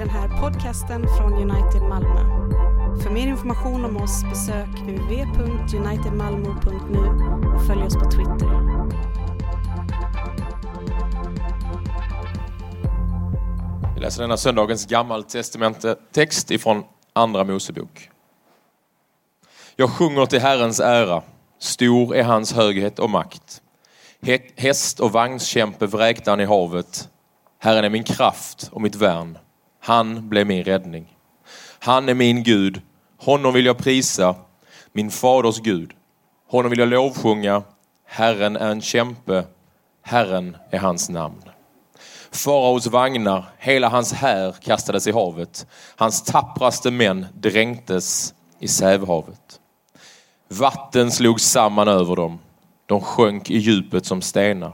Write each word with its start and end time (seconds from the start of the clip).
den 0.00 0.10
här 0.10 0.28
podcasten 0.40 1.06
från 1.18 1.32
United 1.32 1.82
Malmö. 1.82 2.20
För 3.02 3.10
mer 3.10 3.26
information 3.26 3.84
om 3.84 3.96
oss 3.96 4.24
besök 4.24 4.68
www.unitedmalmo.nu 4.68 6.98
och 7.54 7.66
följ 7.66 7.82
oss 7.82 7.94
på 7.94 8.10
Twitter. 8.10 8.60
Vi 13.94 14.00
läser 14.00 14.22
denna 14.22 14.36
söndagens 14.36 14.86
gammaltestamentetext 14.86 16.50
ifrån 16.50 16.84
Andra 17.12 17.44
Mosebok. 17.44 18.10
Jag 19.76 19.90
sjunger 19.90 20.26
till 20.26 20.40
Herrens 20.40 20.80
ära. 20.80 21.22
Stor 21.58 22.16
är 22.16 22.22
hans 22.22 22.52
höghet 22.52 22.98
och 22.98 23.10
makt. 23.10 23.62
Häst 24.56 25.00
och 25.00 25.12
vagnskämpe 25.12 25.86
vräkte 25.86 26.30
han 26.30 26.40
i 26.40 26.44
havet. 26.44 27.08
Herren 27.58 27.84
är 27.84 27.90
min 27.90 28.04
kraft 28.04 28.70
och 28.72 28.80
mitt 28.80 28.94
värn. 28.94 29.38
Han 29.80 30.28
blev 30.28 30.46
min 30.46 30.64
räddning. 30.64 31.16
Han 31.78 32.08
är 32.08 32.14
min 32.14 32.42
Gud. 32.42 32.80
Honom 33.18 33.54
vill 33.54 33.66
jag 33.66 33.78
prisa, 33.78 34.34
min 34.92 35.10
faders 35.10 35.60
Gud. 35.60 35.92
Honom 36.48 36.70
vill 36.70 36.78
jag 36.78 36.88
lovsjunga. 36.88 37.62
Herren 38.06 38.56
är 38.56 38.70
en 38.70 38.80
kämpe. 38.80 39.44
Herren 40.02 40.56
är 40.70 40.78
hans 40.78 41.08
namn. 41.08 41.42
Faraos 42.30 42.86
vagnar, 42.86 43.44
hela 43.58 43.88
hans 43.88 44.12
här 44.12 44.54
kastades 44.60 45.06
i 45.06 45.12
havet. 45.12 45.66
Hans 45.96 46.22
tappraste 46.22 46.90
män 46.90 47.26
dränktes 47.34 48.34
i 48.58 48.68
Sävhavet. 48.68 49.60
Vatten 50.48 51.10
slog 51.10 51.40
samman 51.40 51.88
över 51.88 52.16
dem. 52.16 52.38
De 52.86 53.00
sjönk 53.00 53.50
i 53.50 53.58
djupet 53.58 54.06
som 54.06 54.22
stenar. 54.22 54.72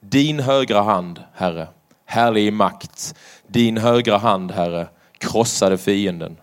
Din 0.00 0.40
högra 0.40 0.82
hand, 0.82 1.22
Herre, 1.34 1.68
härlig 2.06 2.46
i 2.46 2.50
makt. 2.50 3.14
Din 3.46 3.76
högra 3.76 4.18
hand, 4.18 4.50
Herre, 4.50 4.88
krossade 5.18 5.78
fienden. 5.78 6.36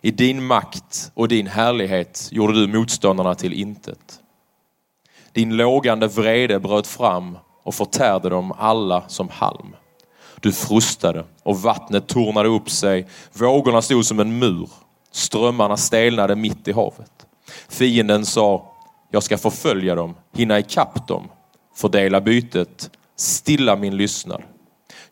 I 0.00 0.10
din 0.10 0.44
makt 0.44 1.10
och 1.14 1.28
din 1.28 1.46
härlighet 1.46 2.28
gjorde 2.32 2.52
du 2.52 2.78
motståndarna 2.78 3.34
till 3.34 3.52
intet. 3.52 4.20
Din 5.32 5.56
lågande 5.56 6.06
vrede 6.06 6.60
bröt 6.60 6.86
fram 6.86 7.38
och 7.62 7.74
förtärde 7.74 8.28
dem 8.28 8.52
alla 8.58 9.08
som 9.08 9.28
halm. 9.28 9.76
Du 10.40 10.52
frustade 10.52 11.24
och 11.42 11.62
vattnet 11.62 12.06
tornade 12.06 12.48
upp 12.48 12.70
sig. 12.70 13.06
Vågorna 13.32 13.82
stod 13.82 14.06
som 14.06 14.20
en 14.20 14.38
mur. 14.38 14.68
Strömmarna 15.10 15.76
stelnade 15.76 16.36
mitt 16.36 16.68
i 16.68 16.72
havet. 16.72 17.26
Fienden 17.68 18.26
sa, 18.26 18.72
jag 19.10 19.22
ska 19.22 19.38
förfölja 19.38 19.94
dem, 19.94 20.14
hinna 20.32 20.58
ikapp 20.58 21.08
dem, 21.08 21.28
fördela 21.74 22.20
bytet, 22.20 22.90
stilla 23.16 23.76
min 23.76 23.96
lyssnad. 23.96 24.42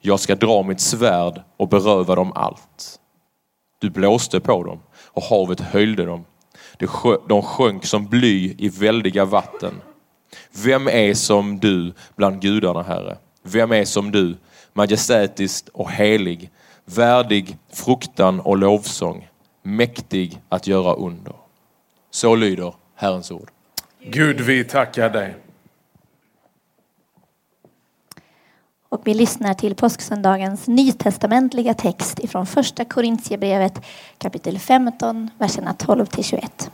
Jag 0.05 0.21
ska 0.21 0.35
dra 0.35 0.63
mitt 0.63 0.81
svärd 0.81 1.43
och 1.57 1.69
beröva 1.69 2.15
dem 2.15 2.33
allt. 2.35 3.01
Du 3.79 3.91
blåste 3.91 4.41
på 4.41 4.65
dem 4.65 4.81
och 4.95 5.23
havet 5.23 5.61
höjde 5.61 6.05
dem. 6.05 6.25
De 7.29 7.43
sjönk 7.43 7.85
som 7.85 8.07
bly 8.07 8.55
i 8.59 8.69
väldiga 8.69 9.25
vatten. 9.25 9.75
Vem 10.65 10.89
är 10.89 11.15
som 11.15 11.59
du 11.59 11.93
bland 12.17 12.41
gudarna, 12.41 12.83
Herre? 12.83 13.17
Vem 13.43 13.73
är 13.73 13.85
som 13.85 14.11
du, 14.11 14.37
majestätisk 14.73 15.69
och 15.73 15.91
helig, 15.91 16.51
värdig 16.85 17.57
fruktan 17.73 18.41
och 18.41 18.59
lovsång, 18.59 19.29
mäktig 19.63 20.41
att 20.49 20.67
göra 20.67 20.95
under? 20.95 21.35
Så 22.11 22.35
lyder 22.35 22.75
Herrens 22.95 23.31
ord. 23.31 23.51
Gud, 24.05 24.41
vi 24.41 24.65
tackar 24.65 25.11
dig. 25.11 25.35
Och 28.93 29.01
vi 29.05 29.15
lyssnar 29.15 29.55
till 29.55 29.75
påsksöndagens 29.75 30.69
nytestamentliga 30.69 31.75
text 31.75 32.19
ifrån 32.19 32.47
första 32.47 32.85
Korintierbrevet 32.85 33.85
kapitel 34.19 34.59
15, 34.59 35.31
verserna 35.39 35.75
12 35.75 36.07
till 36.07 36.25
21. 36.25 36.71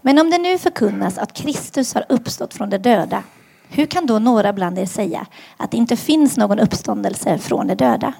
Men 0.00 0.18
om 0.18 0.30
det 0.30 0.38
nu 0.38 0.58
förkunnas 0.58 1.18
att 1.18 1.32
Kristus 1.32 1.94
har 1.94 2.04
uppstått 2.08 2.54
från 2.54 2.70
de 2.70 2.78
döda, 2.78 3.22
hur 3.68 3.86
kan 3.86 4.06
då 4.06 4.18
några 4.18 4.52
bland 4.52 4.78
er 4.78 4.86
säga 4.86 5.26
att 5.56 5.70
det 5.70 5.76
inte 5.76 5.96
finns 5.96 6.36
någon 6.36 6.58
uppståndelse 6.58 7.38
från 7.38 7.66
de 7.66 7.74
döda? 7.74 8.12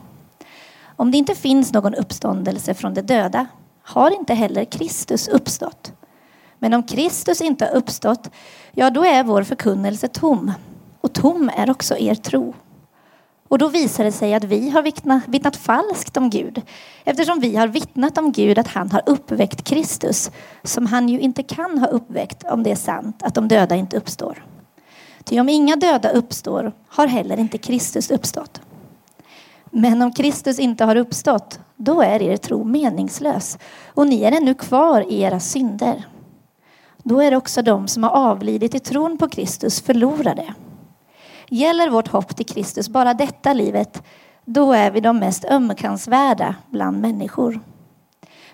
Om 0.96 1.10
det 1.10 1.18
inte 1.18 1.34
finns 1.34 1.72
någon 1.72 1.94
uppståndelse 1.94 2.74
från 2.74 2.94
de 2.94 3.02
döda 3.02 3.46
har 3.82 4.10
inte 4.10 4.34
heller 4.34 4.64
Kristus 4.64 5.28
uppstått. 5.28 5.92
Men 6.58 6.74
om 6.74 6.82
Kristus 6.82 7.40
inte 7.40 7.64
har 7.64 7.72
uppstått, 7.72 8.30
ja 8.72 8.90
då 8.90 9.04
är 9.04 9.24
vår 9.24 9.42
förkunnelse 9.42 10.08
tom 10.08 10.52
och 11.04 11.12
tom 11.12 11.50
är 11.56 11.70
också 11.70 11.96
er 11.96 12.14
tro. 12.14 12.54
Och 13.48 13.58
då 13.58 13.68
visar 13.68 14.04
det 14.04 14.12
sig 14.12 14.34
att 14.34 14.44
vi 14.44 14.70
har 14.70 14.82
vittnat, 14.82 15.22
vittnat 15.26 15.56
falskt 15.56 16.16
om 16.16 16.30
Gud 16.30 16.62
eftersom 17.04 17.40
vi 17.40 17.56
har 17.56 17.68
vittnat 17.68 18.18
om 18.18 18.32
Gud 18.32 18.58
att 18.58 18.68
han 18.68 18.90
har 18.90 19.02
uppväckt 19.06 19.64
Kristus 19.64 20.30
som 20.62 20.86
han 20.86 21.08
ju 21.08 21.20
inte 21.20 21.42
kan 21.42 21.78
ha 21.78 21.86
uppväckt 21.86 22.44
om 22.44 22.62
det 22.62 22.70
är 22.70 22.76
sant 22.76 23.22
att 23.22 23.34
de 23.34 23.48
döda 23.48 23.76
inte 23.76 23.96
uppstår. 23.96 24.44
Ty 25.24 25.40
om 25.40 25.48
inga 25.48 25.76
döda 25.76 26.10
uppstår 26.10 26.72
har 26.88 27.06
heller 27.06 27.40
inte 27.40 27.58
Kristus 27.58 28.10
uppstått. 28.10 28.60
Men 29.70 30.02
om 30.02 30.12
Kristus 30.12 30.58
inte 30.58 30.84
har 30.84 30.96
uppstått, 30.96 31.60
då 31.76 32.02
är 32.02 32.22
er 32.22 32.36
tro 32.36 32.64
meningslös 32.64 33.58
och 33.86 34.06
ni 34.06 34.22
är 34.22 34.32
ännu 34.32 34.54
kvar 34.54 35.12
i 35.12 35.20
era 35.20 35.40
synder. 35.40 36.04
Då 37.02 37.22
är 37.22 37.34
också 37.34 37.62
de 37.62 37.88
som 37.88 38.02
har 38.02 38.10
avlidit 38.10 38.74
i 38.74 38.78
tron 38.78 39.18
på 39.18 39.28
Kristus 39.28 39.80
förlorade. 39.80 40.54
Gäller 41.48 41.90
vårt 41.90 42.08
hopp 42.08 42.36
till 42.36 42.46
Kristus 42.46 42.88
bara 42.88 43.14
detta 43.14 43.52
livet, 43.52 44.02
då 44.44 44.72
är 44.72 44.90
vi 44.90 45.00
de 45.00 45.18
mest 45.18 45.44
ömkansvärda 45.44 46.54
bland 46.70 47.00
människor. 47.00 47.60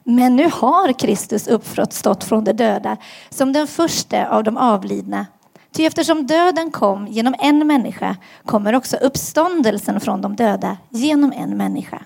Men 0.05 0.37
nu 0.37 0.51
har 0.53 0.93
Kristus 0.93 1.49
uppstått 1.49 2.25
från 2.25 2.45
de 2.45 2.53
döda 2.53 2.97
som 3.31 3.53
den 3.53 3.67
första 3.67 4.29
av 4.29 4.45
de 4.45 4.57
avlidna. 4.57 5.27
Ty 5.73 5.85
eftersom 5.85 6.27
döden 6.27 6.71
kom 6.71 7.09
genom 7.09 7.35
en 7.39 7.67
människa 7.67 8.17
kommer 8.45 8.75
också 8.75 8.97
uppståndelsen 8.97 10.01
från 10.01 10.21
de 10.21 10.37
döda 10.37 10.77
genom 10.91 11.33
en 11.33 11.57
människa. 11.57 12.03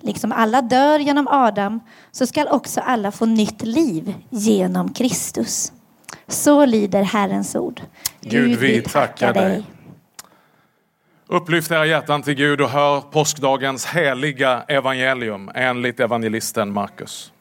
Liksom 0.00 0.32
alla 0.32 0.62
dör 0.62 0.98
genom 0.98 1.28
Adam 1.28 1.80
så 2.12 2.26
skall 2.26 2.48
också 2.48 2.80
alla 2.80 3.12
få 3.12 3.26
nytt 3.26 3.62
liv 3.62 4.14
genom 4.30 4.92
Kristus. 4.92 5.72
Så 6.28 6.66
lyder 6.66 7.02
Herrens 7.02 7.56
ord. 7.56 7.80
Gud, 8.20 8.58
vi 8.58 8.82
tackar 8.82 9.34
dig. 9.34 9.64
Upplyft 11.32 11.70
era 11.70 11.86
hjärtan 11.86 12.22
till 12.22 12.34
Gud 12.34 12.60
och 12.60 12.68
hör 12.68 13.00
påskdagens 13.00 13.86
heliga 13.86 14.64
evangelium 14.68 15.50
enligt 15.54 16.00
evangelisten 16.00 16.72
Markus. 16.72 17.32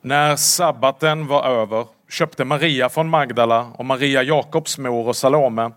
När 0.00 0.36
sabbaten 0.36 1.26
var 1.26 1.44
över 1.44 1.86
köpte 2.08 2.44
Maria 2.44 2.88
från 2.88 3.08
Magdala 3.08 3.72
och 3.74 3.84
Maria 3.84 4.22
Jakobs 4.22 4.78
mor 4.78 5.08
och 5.08 5.16
Salome 5.16 5.70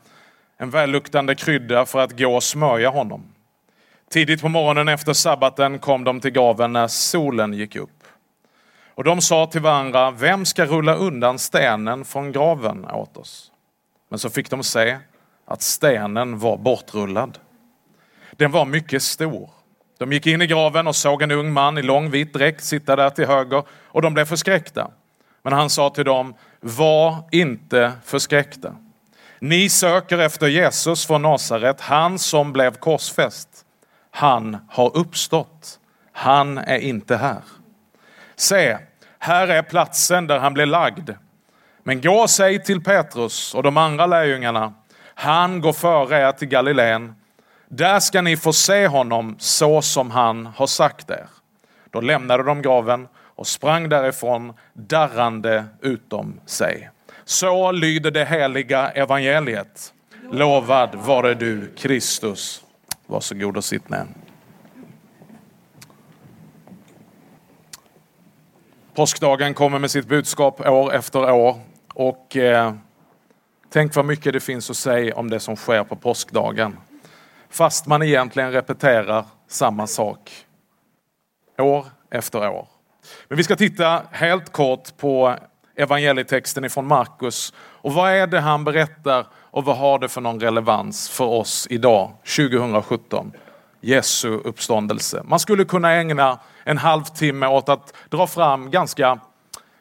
en 0.57 0.69
välluktande 0.69 1.35
krydda 1.35 1.85
för 1.85 1.99
att 1.99 2.19
gå 2.19 2.35
och 2.35 2.43
smörja 2.43 2.89
honom. 2.89 3.23
Tidigt 4.09 4.41
på 4.41 4.49
morgonen 4.49 4.87
efter 4.87 5.13
sabbaten 5.13 5.79
kom 5.79 6.03
de 6.03 6.19
till 6.19 6.31
graven 6.31 6.73
när 6.73 6.87
solen 6.87 7.53
gick 7.53 7.75
upp. 7.75 8.03
Och 8.95 9.03
de 9.03 9.21
sa 9.21 9.47
till 9.47 9.61
varandra, 9.61 10.11
vem 10.11 10.45
ska 10.45 10.65
rulla 10.65 10.95
undan 10.95 11.39
stenen 11.39 12.05
från 12.05 12.31
graven 12.31 12.85
åt 12.85 13.17
oss? 13.17 13.51
Men 14.09 14.19
så 14.19 14.29
fick 14.29 14.49
de 14.49 14.63
se 14.63 14.97
att 15.47 15.61
stenen 15.61 16.39
var 16.39 16.57
bortrullad. 16.57 17.37
Den 18.31 18.51
var 18.51 18.65
mycket 18.65 19.03
stor. 19.03 19.49
De 19.97 20.13
gick 20.13 20.27
in 20.27 20.41
i 20.41 20.47
graven 20.47 20.87
och 20.87 20.95
såg 20.95 21.21
en 21.21 21.31
ung 21.31 21.53
man 21.53 21.77
i 21.77 21.81
lång 21.81 22.09
vit 22.09 22.33
dräkt 22.33 22.63
sitta 22.63 22.95
där 22.95 23.09
till 23.09 23.27
höger 23.27 23.63
och 23.69 24.01
de 24.01 24.13
blev 24.13 24.25
förskräckta. 24.25 24.91
Men 25.43 25.53
han 25.53 25.69
sa 25.69 25.89
till 25.89 26.05
dem, 26.05 26.33
var 26.59 27.23
inte 27.31 27.91
förskräckta. 28.05 28.75
Ni 29.39 29.69
söker 29.69 30.17
efter 30.17 30.47
Jesus 30.47 31.05
från 31.05 31.21
Nasaret, 31.21 31.81
han 31.81 32.19
som 32.19 32.53
blev 32.53 32.73
korsfäst. 32.73 33.49
Han 34.11 34.57
har 34.69 34.97
uppstått. 34.97 35.79
Han 36.11 36.57
är 36.57 36.79
inte 36.79 37.15
här. 37.15 37.41
Se, 38.35 38.77
här 39.19 39.47
är 39.47 39.61
platsen 39.61 40.27
där 40.27 40.39
han 40.39 40.53
blev 40.53 40.67
lagd. 40.67 41.09
Men 41.83 42.01
gå 42.01 42.13
och 42.13 42.29
säg 42.29 42.63
till 42.63 42.83
Petrus 42.83 43.55
och 43.55 43.63
de 43.63 43.77
andra 43.77 44.05
lärjungarna 44.05 44.73
han 45.19 45.61
går 45.61 45.73
före 45.73 46.21
er 46.21 46.31
till 46.31 46.47
Galileen. 46.47 47.15
Där 47.67 47.99
ska 47.99 48.21
ni 48.21 48.37
få 48.37 48.53
se 48.53 48.87
honom 48.87 49.35
så 49.39 49.81
som 49.81 50.11
han 50.11 50.45
har 50.45 50.67
sagt 50.67 51.09
er. 51.09 51.27
Då 51.91 52.01
lämnade 52.01 52.43
de 52.43 52.61
graven 52.61 53.07
och 53.17 53.47
sprang 53.47 53.89
därifrån 53.89 54.53
darrande 54.73 55.65
utom 55.81 56.39
sig. 56.45 56.89
Så 57.25 57.71
lyder 57.71 58.11
det 58.11 58.25
heliga 58.25 58.89
evangeliet. 58.89 59.93
Lovad 60.31 60.95
vare 60.95 61.33
du 61.33 61.73
Kristus. 61.77 62.63
Varsågod 63.05 63.57
och 63.57 63.63
sitt 63.63 63.89
ner. 63.89 64.05
Påskdagen 68.95 69.53
kommer 69.53 69.79
med 69.79 69.91
sitt 69.91 70.07
budskap 70.07 70.67
år 70.67 70.93
efter 70.93 71.31
år 71.31 71.59
och 71.93 72.37
eh, 72.37 72.73
Tänk 73.69 73.95
vad 73.95 74.05
mycket 74.05 74.33
det 74.33 74.39
finns 74.39 74.69
att 74.69 74.77
säga 74.77 75.15
om 75.15 75.29
det 75.29 75.39
som 75.39 75.55
sker 75.55 75.83
på 75.83 75.95
påskdagen. 75.95 76.77
Fast 77.49 77.85
man 77.85 78.03
egentligen 78.03 78.51
repeterar 78.51 79.25
samma 79.47 79.87
sak. 79.87 80.31
År 81.57 81.85
efter 82.11 82.49
år. 82.49 82.67
Men 83.27 83.37
vi 83.37 83.43
ska 83.43 83.55
titta 83.55 84.01
helt 84.11 84.51
kort 84.51 84.97
på 84.97 85.35
evangelietexten 85.75 86.65
ifrån 86.65 86.87
Markus. 86.87 87.53
Och 87.57 87.93
vad 87.93 88.11
är 88.11 88.27
det 88.27 88.39
han 88.39 88.63
berättar 88.63 89.25
och 89.33 89.65
vad 89.65 89.77
har 89.77 89.99
det 89.99 90.09
för 90.09 90.21
någon 90.21 90.39
relevans 90.39 91.09
för 91.09 91.25
oss 91.25 91.67
idag, 91.69 92.11
2017? 92.37 93.31
Jesu 93.81 94.29
uppståndelse. 94.29 95.21
Man 95.23 95.39
skulle 95.39 95.65
kunna 95.65 95.93
ägna 95.93 96.39
en 96.63 96.77
halvtimme 96.77 97.47
åt 97.47 97.69
att 97.69 97.93
dra 98.09 98.27
fram 98.27 98.71
ganska 98.71 99.19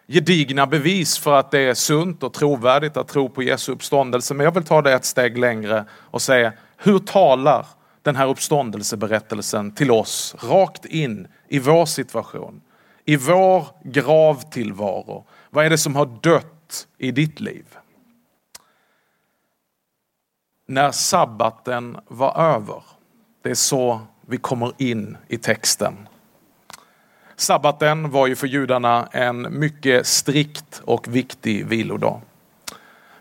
gedigna 0.08 0.66
bevis 0.66 1.18
för 1.18 1.34
att 1.34 1.50
det 1.50 1.60
är 1.60 1.74
sunt 1.74 2.22
och 2.22 2.32
trovärdigt 2.32 2.96
att 2.96 3.08
tro 3.08 3.28
på 3.28 3.42
Jesu 3.42 3.72
uppståndelse. 3.72 4.34
Men 4.34 4.44
jag 4.44 4.54
vill 4.54 4.64
ta 4.64 4.82
det 4.82 4.92
ett 4.92 5.04
steg 5.04 5.38
längre 5.38 5.84
och 5.92 6.22
säga, 6.22 6.52
hur 6.76 6.98
talar 6.98 7.66
den 8.02 8.16
här 8.16 8.28
uppståndelseberättelsen 8.28 9.70
till 9.70 9.90
oss 9.90 10.36
rakt 10.38 10.84
in 10.84 11.28
i 11.48 11.58
vår 11.58 11.86
situation? 11.86 12.60
I 13.04 13.16
vår 13.16 13.66
gravtillvaro. 13.84 15.24
Vad 15.50 15.64
är 15.64 15.70
det 15.70 15.78
som 15.78 15.96
har 15.96 16.06
dött 16.22 16.86
i 16.98 17.10
ditt 17.10 17.40
liv? 17.40 17.66
När 20.68 20.90
sabbaten 20.90 21.96
var 22.08 22.54
över. 22.54 22.82
Det 23.42 23.50
är 23.50 23.54
så 23.54 24.00
vi 24.26 24.36
kommer 24.36 24.72
in 24.78 25.16
i 25.28 25.38
texten. 25.38 26.08
Sabbaten 27.36 28.10
var 28.10 28.26
ju 28.26 28.36
för 28.36 28.46
judarna 28.46 29.08
en 29.12 29.58
mycket 29.58 30.06
strikt 30.06 30.82
och 30.84 31.08
viktig 31.08 31.66
vilodag. 31.66 32.20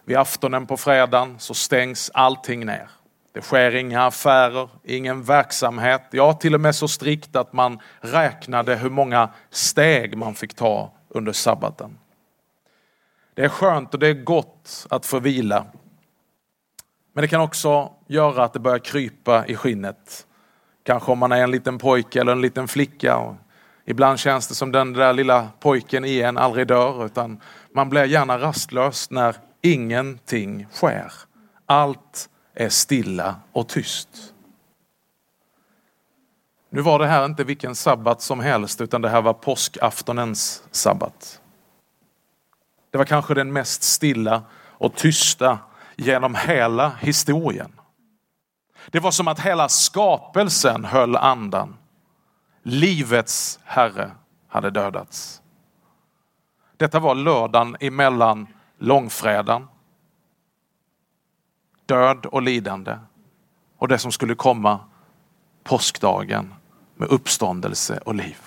Vid 0.06 0.18
aftonen 0.18 0.66
på 0.66 0.78
fredagen 0.78 1.36
så 1.40 1.54
stängs 1.54 2.12
allting 2.14 2.66
ner. 2.66 2.90
Det 3.32 3.42
sker 3.42 3.76
inga 3.76 4.06
affärer, 4.06 4.70
ingen 4.84 5.24
verksamhet. 5.24 6.02
Ja, 6.12 6.34
till 6.34 6.56
och 6.56 6.62
med 6.62 6.76
så 6.76 6.88
strikt 6.88 7.36
att 7.36 7.54
man 7.54 7.80
räknade 8.00 8.76
hur 8.76 8.90
många 8.90 9.30
steg 9.50 10.18
man 10.18 10.36
fick 10.36 10.54
ta 10.54 10.92
under 11.10 11.32
sabbaten. 11.32 11.98
Det 13.34 13.44
är 13.44 13.50
skönt 13.50 13.94
och 13.94 14.00
det 14.00 14.08
är 14.08 14.14
gott 14.14 14.88
att 14.90 15.06
få 15.06 15.20
vila. 15.20 15.66
Men 17.14 17.22
det 17.22 17.28
kan 17.28 17.42
också 17.42 17.92
göra 18.08 18.44
att 18.44 18.54
det 18.54 18.60
börjar 18.60 18.80
krypa 18.80 19.46
i 19.46 19.56
skinnet. 19.56 20.28
Kanske 20.84 21.12
om 21.12 21.20
man 21.20 21.32
är 21.32 21.44
en 21.44 21.52
liten 21.52 21.78
pojke 21.78 22.22
eller 22.22 22.32
en 22.32 22.42
liten 22.42 22.68
flicka. 22.68 23.36
Ibland 23.86 24.20
känns 24.20 24.48
det 24.48 24.56
som 24.56 24.72
den 24.72 24.94
där 24.94 25.14
lilla 25.14 25.50
pojken 25.60 26.06
i 26.06 26.22
en 26.22 26.38
aldrig 26.38 26.68
dör 26.68 27.06
utan 27.06 27.42
man 27.74 27.90
blir 27.90 28.04
gärna 28.04 28.38
rastlös 28.38 29.10
när 29.10 29.36
ingenting 29.62 30.68
sker. 30.72 31.14
Allt 31.66 32.30
är 32.54 32.70
stilla 32.70 33.36
och 33.52 33.68
tyst. 33.68 34.10
Nu 36.70 36.82
var 36.82 37.00
det 37.00 37.08
här 37.08 37.26
inte 37.26 37.44
vilken 37.44 37.76
sabbat 37.76 38.22
som 38.22 38.40
helst 38.40 38.82
utan 38.82 39.02
det 39.02 39.10
här 39.10 39.22
var 39.22 39.34
påskaftonens 39.34 40.64
sabbat. 40.72 41.42
Det 42.92 42.98
var 42.98 43.06
kanske 43.06 43.34
den 43.34 43.54
mest 43.54 43.84
stilla 43.84 44.44
och 44.54 44.96
tysta 44.96 45.60
genom 45.96 46.36
hela 46.36 46.92
historien. 47.02 47.72
Det 48.88 49.00
var 49.00 49.12
som 49.12 49.28
att 49.28 49.40
hela 49.40 49.70
skapelsen 49.70 50.86
höll 50.86 51.16
andan. 51.16 51.78
Livets 52.68 53.60
herre 53.64 54.12
hade 54.48 54.70
dödats. 54.70 55.42
Detta 56.78 57.00
var 57.00 57.16
lördagen 57.16 57.78
emellan 57.80 58.48
långfredagen, 58.78 59.68
död 61.86 62.26
och 62.26 62.42
lidande 62.42 62.98
och 63.78 63.88
det 63.88 63.98
som 63.98 64.12
skulle 64.12 64.36
komma 64.36 64.80
påskdagen 65.64 66.54
med 66.96 67.10
uppståndelse 67.10 67.98
och 67.98 68.16
liv. 68.16 68.38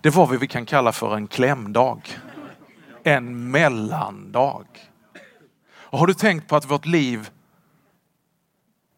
Det 0.00 0.10
var 0.10 0.26
vad 0.26 0.40
vi 0.40 0.46
kan 0.46 0.66
kalla 0.66 0.92
för 0.92 1.16
en 1.16 1.28
klämdag. 1.28 2.18
En 3.02 3.50
mellandag. 3.50 4.66
Och 5.72 5.98
har 5.98 6.06
du 6.06 6.14
tänkt 6.14 6.48
på 6.48 6.56
att 6.56 6.70
vårt 6.70 6.86
liv, 6.86 7.30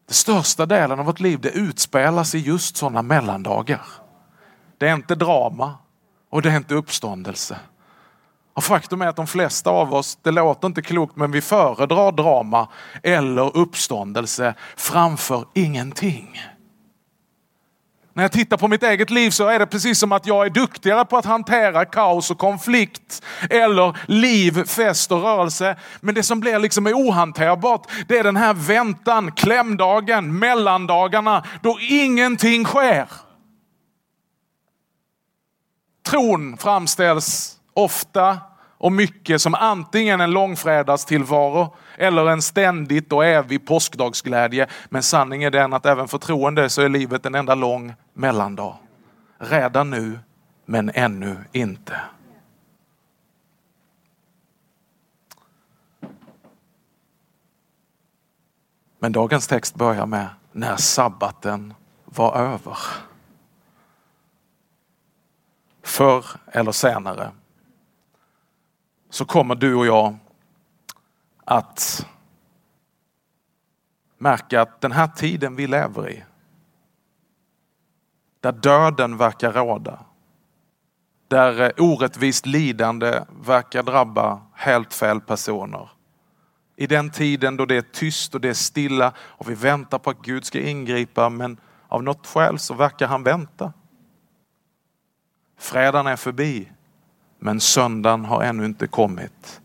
den 0.07 0.15
största 0.15 0.65
delen 0.65 0.99
av 0.99 1.05
vårt 1.05 1.19
liv, 1.19 1.39
det 1.41 1.49
utspelas 1.49 2.35
i 2.35 2.39
just 2.39 2.77
sådana 2.77 3.01
mellandagar. 3.01 4.02
Det 4.83 4.89
är 4.89 4.93
inte 4.93 5.15
drama 5.15 5.75
och 6.29 6.41
det 6.41 6.51
är 6.51 6.57
inte 6.57 6.75
uppståndelse. 6.75 7.59
Och 8.53 8.63
faktum 8.63 9.01
är 9.01 9.07
att 9.07 9.15
de 9.15 9.27
flesta 9.27 9.69
av 9.69 9.93
oss, 9.93 10.17
det 10.21 10.31
låter 10.31 10.67
inte 10.67 10.81
klokt, 10.81 11.15
men 11.15 11.31
vi 11.31 11.41
föredrar 11.41 12.11
drama 12.11 12.67
eller 13.03 13.57
uppståndelse 13.57 14.53
framför 14.75 15.45
ingenting. 15.53 16.41
När 18.13 18.23
jag 18.23 18.31
tittar 18.31 18.57
på 18.57 18.67
mitt 18.67 18.83
eget 18.83 19.09
liv 19.09 19.29
så 19.29 19.47
är 19.47 19.59
det 19.59 19.67
precis 19.67 19.99
som 19.99 20.11
att 20.11 20.27
jag 20.27 20.45
är 20.45 20.49
duktigare 20.49 21.05
på 21.05 21.17
att 21.17 21.25
hantera 21.25 21.85
kaos 21.85 22.31
och 22.31 22.37
konflikt 22.37 23.23
eller 23.49 23.97
liv, 24.07 24.63
fest 24.65 25.11
och 25.11 25.21
rörelse. 25.21 25.75
Men 26.01 26.15
det 26.15 26.23
som 26.23 26.39
blir 26.39 26.59
liksom 26.59 26.87
ohanterbart, 26.87 27.87
det 28.07 28.17
är 28.17 28.23
den 28.23 28.37
här 28.37 28.53
väntan, 28.53 29.31
klämdagen, 29.31 30.39
mellandagarna 30.39 31.43
då 31.61 31.77
ingenting 31.79 32.65
sker. 32.65 33.22
Tron 36.03 36.57
framställs 36.57 37.59
ofta 37.73 38.39
och 38.77 38.91
mycket 38.91 39.41
som 39.41 39.55
antingen 39.55 40.21
en 40.21 40.31
långfredagstillvaro 40.31 41.75
eller 41.97 42.29
en 42.29 42.41
ständigt 42.41 43.13
och 43.13 43.25
evig 43.25 43.67
påskdagsglädje. 43.67 44.67
Men 44.89 45.03
sanningen 45.03 45.47
är 45.47 45.51
den 45.51 45.73
att 45.73 45.85
även 45.85 46.07
för 46.07 46.17
troende 46.17 46.69
så 46.69 46.81
är 46.81 46.89
livet 46.89 47.25
en 47.25 47.35
enda 47.35 47.55
lång 47.55 47.93
mellandag. 48.13 48.75
Redan 49.37 49.89
nu, 49.89 50.19
men 50.65 50.91
ännu 50.93 51.37
inte. 51.51 52.01
Men 58.99 59.11
dagens 59.11 59.47
text 59.47 59.75
börjar 59.75 60.05
med 60.05 60.27
när 60.51 60.75
sabbaten 60.75 61.73
var 62.05 62.35
över. 62.35 62.77
Förr 65.83 66.25
eller 66.51 66.71
senare 66.71 67.31
så 69.09 69.25
kommer 69.25 69.55
du 69.55 69.75
och 69.75 69.85
jag 69.85 70.17
att 71.45 72.07
märka 74.17 74.61
att 74.61 74.81
den 74.81 74.91
här 74.91 75.07
tiden 75.07 75.55
vi 75.55 75.67
lever 75.67 76.09
i, 76.09 76.23
där 78.39 78.51
döden 78.51 79.17
verkar 79.17 79.51
råda, 79.53 79.99
där 81.27 81.61
eh, 81.61 81.71
orättvist 81.77 82.45
lidande 82.45 83.23
verkar 83.45 83.83
drabba 83.83 84.41
helt 84.53 84.93
fel 84.93 85.21
personer. 85.21 85.89
I 86.75 86.87
den 86.87 87.09
tiden 87.09 87.57
då 87.57 87.65
det 87.65 87.77
är 87.77 87.81
tyst 87.81 88.35
och 88.35 88.41
det 88.41 88.49
är 88.49 88.53
stilla 88.53 89.13
och 89.17 89.49
vi 89.49 89.55
väntar 89.55 89.99
på 89.99 90.09
att 90.09 90.21
Gud 90.21 90.45
ska 90.45 90.59
ingripa 90.59 91.29
men 91.29 91.57
av 91.87 92.03
något 92.03 92.27
skäl 92.27 92.59
så 92.59 92.73
verkar 92.73 93.07
han 93.07 93.23
vänta. 93.23 93.73
Fredagen 95.63 96.07
är 96.07 96.15
förbi 96.15 96.71
men 97.39 97.59
söndagen 97.59 98.25
har 98.25 98.43
ännu 98.43 98.65
inte 98.65 98.87
kommit. 98.87 99.61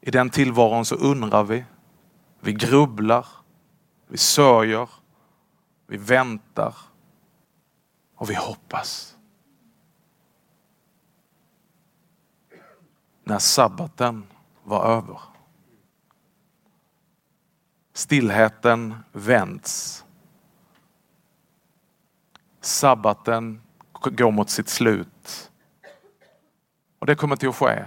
I 0.00 0.10
den 0.10 0.30
tillvaron 0.30 0.84
så 0.84 0.94
undrar 0.94 1.44
vi, 1.44 1.64
vi 2.40 2.52
grubblar, 2.52 3.26
vi 4.06 4.18
sörjer, 4.18 4.88
vi 5.86 5.96
väntar 5.96 6.74
och 8.14 8.30
vi 8.30 8.34
hoppas. 8.34 9.16
När 13.24 13.38
sabbaten 13.38 14.26
var 14.64 14.84
över. 14.84 15.20
Stillheten 17.92 18.94
vänds. 19.12 20.04
Sabbaten 22.60 23.65
går 24.10 24.30
mot 24.30 24.50
sitt 24.50 24.68
slut. 24.68 25.50
Och 26.98 27.06
det 27.06 27.14
kommer 27.14 27.36
till 27.36 27.48
att 27.48 27.56
ske 27.56 27.84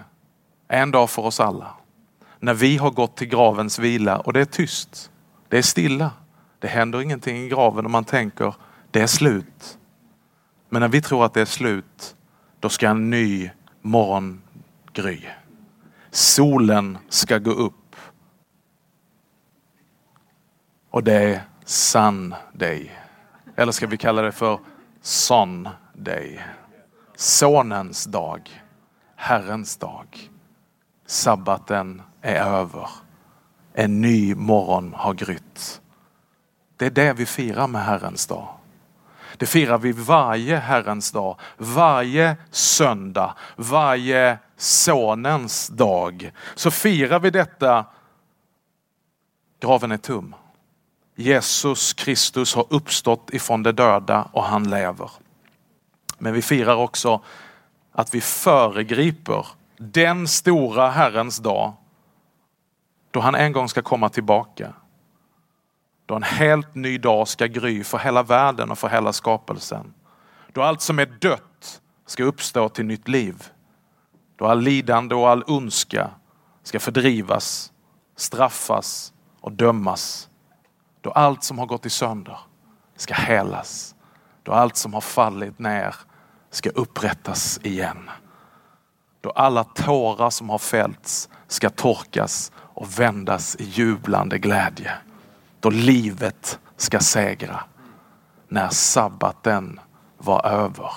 en 0.67 0.91
dag 0.91 1.09
för 1.09 1.21
oss 1.21 1.39
alla. 1.39 1.73
När 2.39 2.53
vi 2.53 2.77
har 2.77 2.91
gått 2.91 3.17
till 3.17 3.27
gravens 3.27 3.79
vila 3.79 4.19
och 4.19 4.33
det 4.33 4.41
är 4.41 4.45
tyst. 4.45 5.11
Det 5.47 5.57
är 5.57 5.61
stilla. 5.61 6.11
Det 6.59 6.67
händer 6.67 7.01
ingenting 7.01 7.37
i 7.37 7.49
graven 7.49 7.85
och 7.85 7.91
man 7.91 8.03
tänker 8.03 8.55
det 8.91 9.01
är 9.01 9.07
slut. 9.07 9.77
Men 10.69 10.81
när 10.81 10.87
vi 10.87 11.01
tror 11.01 11.25
att 11.25 11.33
det 11.33 11.41
är 11.41 11.45
slut, 11.45 12.15
då 12.59 12.69
ska 12.69 12.89
en 12.89 13.09
ny 13.09 13.49
morgon 13.81 14.41
gry. 14.93 15.21
Solen 16.11 16.97
ska 17.09 17.37
gå 17.37 17.51
upp. 17.51 17.95
Och 20.89 21.03
det 21.03 21.13
är 21.13 21.41
Sunday. 21.65 22.91
Eller 23.55 23.71
ska 23.71 23.87
vi 23.87 23.97
kalla 23.97 24.21
det 24.21 24.31
för 24.31 24.59
dig. 25.99 26.45
Sonens 27.15 28.03
dag. 28.03 28.63
Herrens 29.15 29.77
dag. 29.77 30.29
Sabbaten 31.05 32.01
är 32.21 32.35
över. 32.35 32.89
En 33.73 34.01
ny 34.01 34.35
morgon 34.35 34.93
har 34.93 35.13
grytt. 35.13 35.81
Det 36.77 36.85
är 36.85 36.89
det 36.89 37.13
vi 37.13 37.25
firar 37.25 37.67
med 37.67 37.85
Herrens 37.85 38.27
dag. 38.27 38.47
Det 39.37 39.45
firar 39.45 39.77
vi 39.77 39.91
varje 39.91 40.57
Herrens 40.57 41.11
dag, 41.11 41.39
varje 41.57 42.37
söndag, 42.51 43.35
varje 43.55 44.37
Sonens 44.57 45.67
dag. 45.67 46.31
Så 46.55 46.71
firar 46.71 47.19
vi 47.19 47.29
detta. 47.29 47.85
Graven 49.59 49.91
är 49.91 49.97
tom. 49.97 50.35
Jesus 51.15 51.93
Kristus 51.93 52.55
har 52.55 52.65
uppstått 52.69 53.29
ifrån 53.33 53.63
de 53.63 53.71
döda 53.71 54.29
och 54.31 54.43
han 54.43 54.69
lever. 54.69 55.11
Men 56.19 56.33
vi 56.33 56.41
firar 56.41 56.75
också 56.75 57.21
att 57.91 58.13
vi 58.13 58.21
föregriper 58.21 59.47
den 59.77 60.27
stora 60.27 60.89
Herrens 60.89 61.37
dag 61.37 61.73
då 63.11 63.19
han 63.19 63.35
en 63.35 63.51
gång 63.51 63.69
ska 63.69 63.81
komma 63.81 64.09
tillbaka. 64.09 64.73
Då 66.05 66.15
en 66.15 66.23
helt 66.23 66.75
ny 66.75 66.97
dag 66.97 67.27
ska 67.27 67.45
gry 67.45 67.83
för 67.83 67.97
hela 67.97 68.23
världen 68.23 68.71
och 68.71 68.77
för 68.79 68.89
hela 68.89 69.13
skapelsen. 69.13 69.93
Då 70.53 70.61
allt 70.61 70.81
som 70.81 70.99
är 70.99 71.05
dött 71.05 71.81
ska 72.05 72.23
uppstå 72.23 72.69
till 72.69 72.85
nytt 72.85 73.07
liv. 73.07 73.43
Då 74.35 74.45
all 74.45 74.61
lidande 74.61 75.15
och 75.15 75.29
all 75.29 75.43
ondska 75.47 76.09
ska 76.63 76.79
fördrivas, 76.79 77.71
straffas 78.15 79.13
och 79.41 79.51
dömas. 79.51 80.29
Då 81.01 81.11
allt 81.11 81.43
som 81.43 81.59
har 81.59 81.65
gått 81.65 81.85
i 81.85 81.89
sönder 81.89 82.39
ska 82.95 83.13
helas. 83.13 83.95
Då 84.43 84.51
allt 84.51 84.75
som 84.75 84.93
har 84.93 85.01
fallit 85.01 85.59
ner 85.59 85.95
ska 86.49 86.69
upprättas 86.69 87.59
igen. 87.63 88.09
Då 89.21 89.29
alla 89.29 89.63
tårar 89.63 90.29
som 90.29 90.49
har 90.49 90.57
fällts 90.57 91.29
ska 91.47 91.69
torkas 91.69 92.51
och 92.55 92.99
vändas 92.99 93.55
i 93.55 93.63
jublande 93.63 94.37
glädje. 94.37 94.91
Då 95.59 95.69
livet 95.69 96.59
ska 96.77 96.99
segra. 96.99 97.63
När 98.47 98.69
sabbaten 98.69 99.79
var 100.17 100.45
över. 100.45 100.91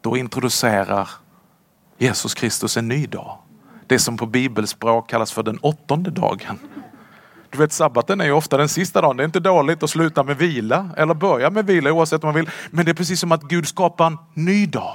Då 0.00 0.16
introducerar 0.16 1.10
Jesus 1.98 2.34
Kristus 2.34 2.76
en 2.76 2.88
ny 2.88 3.06
dag. 3.06 3.38
Det 3.86 3.98
som 3.98 4.16
på 4.16 4.26
bibelspråk 4.26 5.08
kallas 5.08 5.32
för 5.32 5.42
den 5.42 5.58
åttonde 5.58 6.10
dagen. 6.10 6.58
Du 7.50 7.58
vet 7.58 7.72
sabbaten 7.72 8.20
är 8.20 8.24
ju 8.24 8.32
ofta 8.32 8.56
den 8.56 8.68
sista 8.68 9.00
dagen. 9.00 9.16
Det 9.16 9.22
är 9.22 9.24
inte 9.24 9.40
dåligt 9.40 9.82
att 9.82 9.90
sluta 9.90 10.22
med 10.22 10.36
vila 10.36 10.90
eller 10.96 11.14
börja 11.14 11.50
med 11.50 11.66
vila 11.66 11.92
oavsett 11.92 12.24
om 12.24 12.28
man 12.28 12.34
vill. 12.34 12.50
Men 12.70 12.84
det 12.84 12.90
är 12.90 12.94
precis 12.94 13.20
som 13.20 13.32
att 13.32 13.42
Gud 13.42 13.68
skapar 13.68 14.06
en 14.06 14.18
ny 14.34 14.66
dag. 14.66 14.94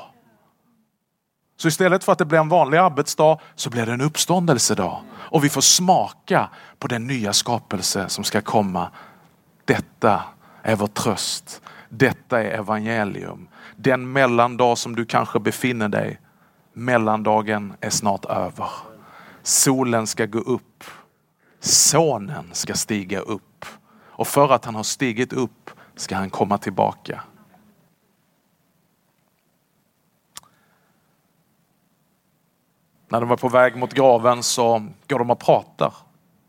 Så 1.57 1.67
istället 1.67 2.03
för 2.03 2.11
att 2.11 2.17
det 2.17 2.25
blir 2.25 2.39
en 2.39 2.49
vanlig 2.49 2.77
arbetsdag 2.77 3.37
så 3.55 3.69
blir 3.69 3.85
det 3.85 3.91
en 3.91 4.01
uppståndelsedag. 4.01 5.01
Och 5.13 5.43
vi 5.43 5.49
får 5.49 5.61
smaka 5.61 6.49
på 6.79 6.87
den 6.87 7.07
nya 7.07 7.33
skapelse 7.33 8.09
som 8.09 8.23
ska 8.23 8.41
komma. 8.41 8.89
Detta 9.65 10.23
är 10.61 10.75
vår 10.75 10.87
tröst. 10.87 11.61
Detta 11.89 12.43
är 12.43 12.59
evangelium. 12.59 13.47
Den 13.75 14.11
mellandag 14.11 14.77
som 14.77 14.95
du 14.95 15.05
kanske 15.05 15.39
befinner 15.39 15.89
dig, 15.89 16.19
mellandagen 16.73 17.73
är 17.81 17.89
snart 17.89 18.25
över. 18.25 18.69
Solen 19.43 20.07
ska 20.07 20.25
gå 20.25 20.39
upp. 20.39 20.83
Sonen 21.65 22.49
ska 22.53 22.73
stiga 22.73 23.19
upp. 23.19 23.65
Och 24.07 24.27
för 24.27 24.51
att 24.51 24.65
han 24.65 24.75
har 24.75 24.83
stigit 24.83 25.33
upp 25.33 25.71
ska 25.95 26.15
han 26.15 26.29
komma 26.29 26.57
tillbaka. 26.57 27.23
När 33.07 33.19
de 33.19 33.29
var 33.29 33.37
på 33.37 33.49
väg 33.49 33.75
mot 33.75 33.93
graven 33.93 34.43
så 34.43 34.87
går 35.07 35.19
de 35.19 35.29
och 35.29 35.39
pratar. 35.39 35.93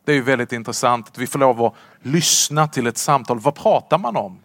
Det 0.04 0.12
är 0.12 0.16
ju 0.16 0.22
väldigt 0.22 0.52
intressant 0.52 1.08
att 1.08 1.18
vi 1.18 1.26
får 1.26 1.38
lov 1.38 1.62
att 1.62 1.74
lyssna 2.02 2.68
till 2.68 2.86
ett 2.86 2.98
samtal. 2.98 3.38
Vad 3.40 3.54
pratar 3.54 3.98
man 3.98 4.16
om? 4.16 4.38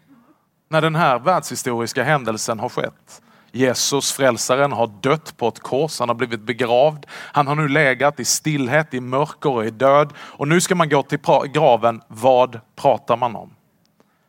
När 0.68 0.82
den 0.82 0.96
här 0.96 1.20
världshistoriska 1.20 2.04
händelsen 2.04 2.60
har 2.60 2.70
skett. 2.70 3.22
Jesus, 3.52 4.12
frälsaren, 4.12 4.72
har 4.72 4.88
dött 4.88 5.38
på 5.38 5.48
ett 5.48 5.60
kors. 5.60 6.00
Han 6.00 6.10
har 6.10 6.16
blivit 6.16 6.42
begravd. 6.42 7.06
Han 7.12 7.48
har 7.48 7.56
nu 7.56 7.68
legat 7.68 8.20
i 8.20 8.26
stillhet, 8.26 8.94
i 8.94 9.00
mörker 9.00 9.50
och 9.50 9.66
i 9.66 9.70
död. 9.70 10.14
Och 10.18 10.48
nu 10.48 10.62
ska 10.62 10.76
man 10.76 10.90
gå 10.90 11.04
till 11.04 11.20
graven. 11.54 12.02
Vad 12.08 12.60
pratar 12.76 13.18
man 13.18 13.36
om? 13.36 13.54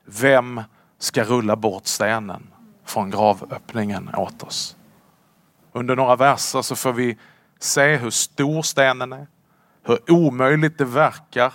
Vem 0.04 0.60
ska 0.98 1.24
rulla 1.24 1.56
bort 1.56 1.86
stenen 1.86 2.46
från 2.84 3.10
gravöppningen 3.10 4.10
åt 4.14 4.42
oss? 4.42 4.76
Under 5.72 5.96
några 5.96 6.16
verser 6.16 6.62
så 6.62 6.76
får 6.76 6.92
vi 6.92 7.18
se 7.58 7.96
hur 7.96 8.10
stor 8.10 8.62
stenen 8.62 9.12
är, 9.12 9.26
hur 9.82 10.12
omöjligt 10.12 10.78
det 10.78 10.84
verkar 10.84 11.52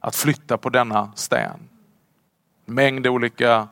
att 0.00 0.16
flytta 0.16 0.58
på 0.58 0.68
denna 0.68 1.12
sten. 1.14 1.68
Mängd 2.66 3.06
olika 3.06 3.68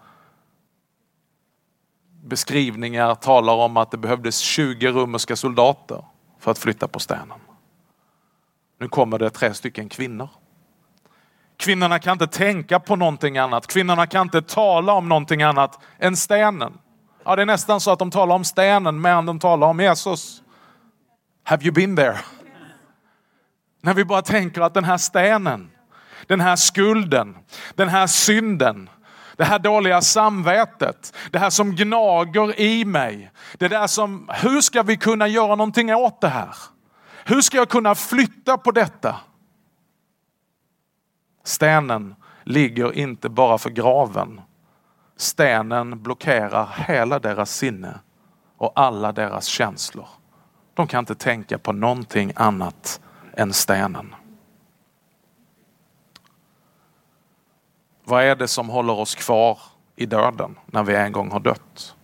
beskrivningar 2.28 3.14
talar 3.14 3.54
om 3.54 3.76
att 3.76 3.90
det 3.90 3.96
behövdes 3.96 4.38
20 4.38 4.88
romerska 4.88 5.36
soldater 5.36 6.04
för 6.38 6.50
att 6.50 6.58
flytta 6.58 6.88
på 6.88 6.98
stenen. 6.98 7.38
Nu 8.80 8.88
kommer 8.88 9.18
det 9.18 9.30
tre 9.30 9.54
stycken 9.54 9.88
kvinnor. 9.88 10.28
Kvinnorna 11.56 11.98
kan 11.98 12.12
inte 12.12 12.26
tänka 12.26 12.80
på 12.80 12.96
någonting 12.96 13.38
annat. 13.38 13.66
Kvinnorna 13.66 14.06
kan 14.06 14.22
inte 14.22 14.42
tala 14.42 14.92
om 14.92 15.08
någonting 15.08 15.42
annat 15.42 15.78
än 15.98 16.16
stenen. 16.16 16.72
Ja, 17.24 17.36
det 17.36 17.42
är 17.42 17.46
nästan 17.46 17.80
så 17.80 17.90
att 17.90 17.98
de 17.98 18.10
talar 18.10 18.34
om 18.34 18.44
stenen 18.44 19.00
mer 19.00 19.10
än 19.10 19.26
de 19.26 19.38
talar 19.38 19.66
om 19.66 19.80
Jesus. 19.80 20.42
Have 21.44 21.64
you 21.64 21.72
been 21.72 21.96
there? 21.96 22.18
När 23.82 23.94
vi 23.94 24.04
bara 24.04 24.22
tänker 24.22 24.60
att 24.60 24.74
den 24.74 24.84
här 24.84 24.98
stenen, 24.98 25.70
den 26.26 26.40
här 26.40 26.56
skulden, 26.56 27.36
den 27.74 27.88
här 27.88 28.06
synden, 28.06 28.88
det 29.38 29.44
här 29.44 29.58
dåliga 29.58 30.00
samvetet, 30.00 31.16
det 31.30 31.38
här 31.38 31.50
som 31.50 31.74
gnager 31.74 32.60
i 32.60 32.84
mig. 32.84 33.30
Det 33.58 33.68
där 33.68 33.86
som, 33.86 34.30
hur 34.34 34.60
ska 34.60 34.82
vi 34.82 34.96
kunna 34.96 35.28
göra 35.28 35.54
någonting 35.54 35.94
åt 35.94 36.20
det 36.20 36.28
här? 36.28 36.54
Hur 37.24 37.40
ska 37.40 37.56
jag 37.56 37.68
kunna 37.68 37.94
flytta 37.94 38.58
på 38.58 38.70
detta? 38.70 39.16
Stenen 41.44 42.14
ligger 42.44 42.92
inte 42.92 43.28
bara 43.28 43.58
för 43.58 43.70
graven. 43.70 44.40
Stenen 45.16 46.02
blockerar 46.02 46.68
hela 46.86 47.18
deras 47.18 47.50
sinne 47.50 47.98
och 48.56 48.72
alla 48.74 49.12
deras 49.12 49.46
känslor. 49.46 50.08
De 50.74 50.86
kan 50.86 50.98
inte 50.98 51.14
tänka 51.14 51.58
på 51.58 51.72
någonting 51.72 52.32
annat 52.36 53.00
än 53.36 53.52
stenen. 53.52 54.14
Vad 58.08 58.24
är 58.24 58.36
det 58.36 58.48
som 58.48 58.68
håller 58.68 58.92
oss 58.92 59.14
kvar 59.14 59.58
i 59.96 60.06
döden 60.06 60.58
när 60.66 60.82
vi 60.82 60.94
en 60.94 61.12
gång 61.12 61.30
har 61.30 61.40
dött? 61.40 61.94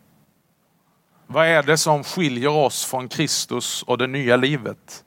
Vad 1.26 1.46
är 1.46 1.62
det 1.62 1.76
som 1.76 2.04
skiljer 2.04 2.50
oss 2.50 2.84
från 2.84 3.08
Kristus 3.08 3.82
och 3.82 3.99
det 3.99 4.06
nya 4.06 4.37
livet? 4.37 5.04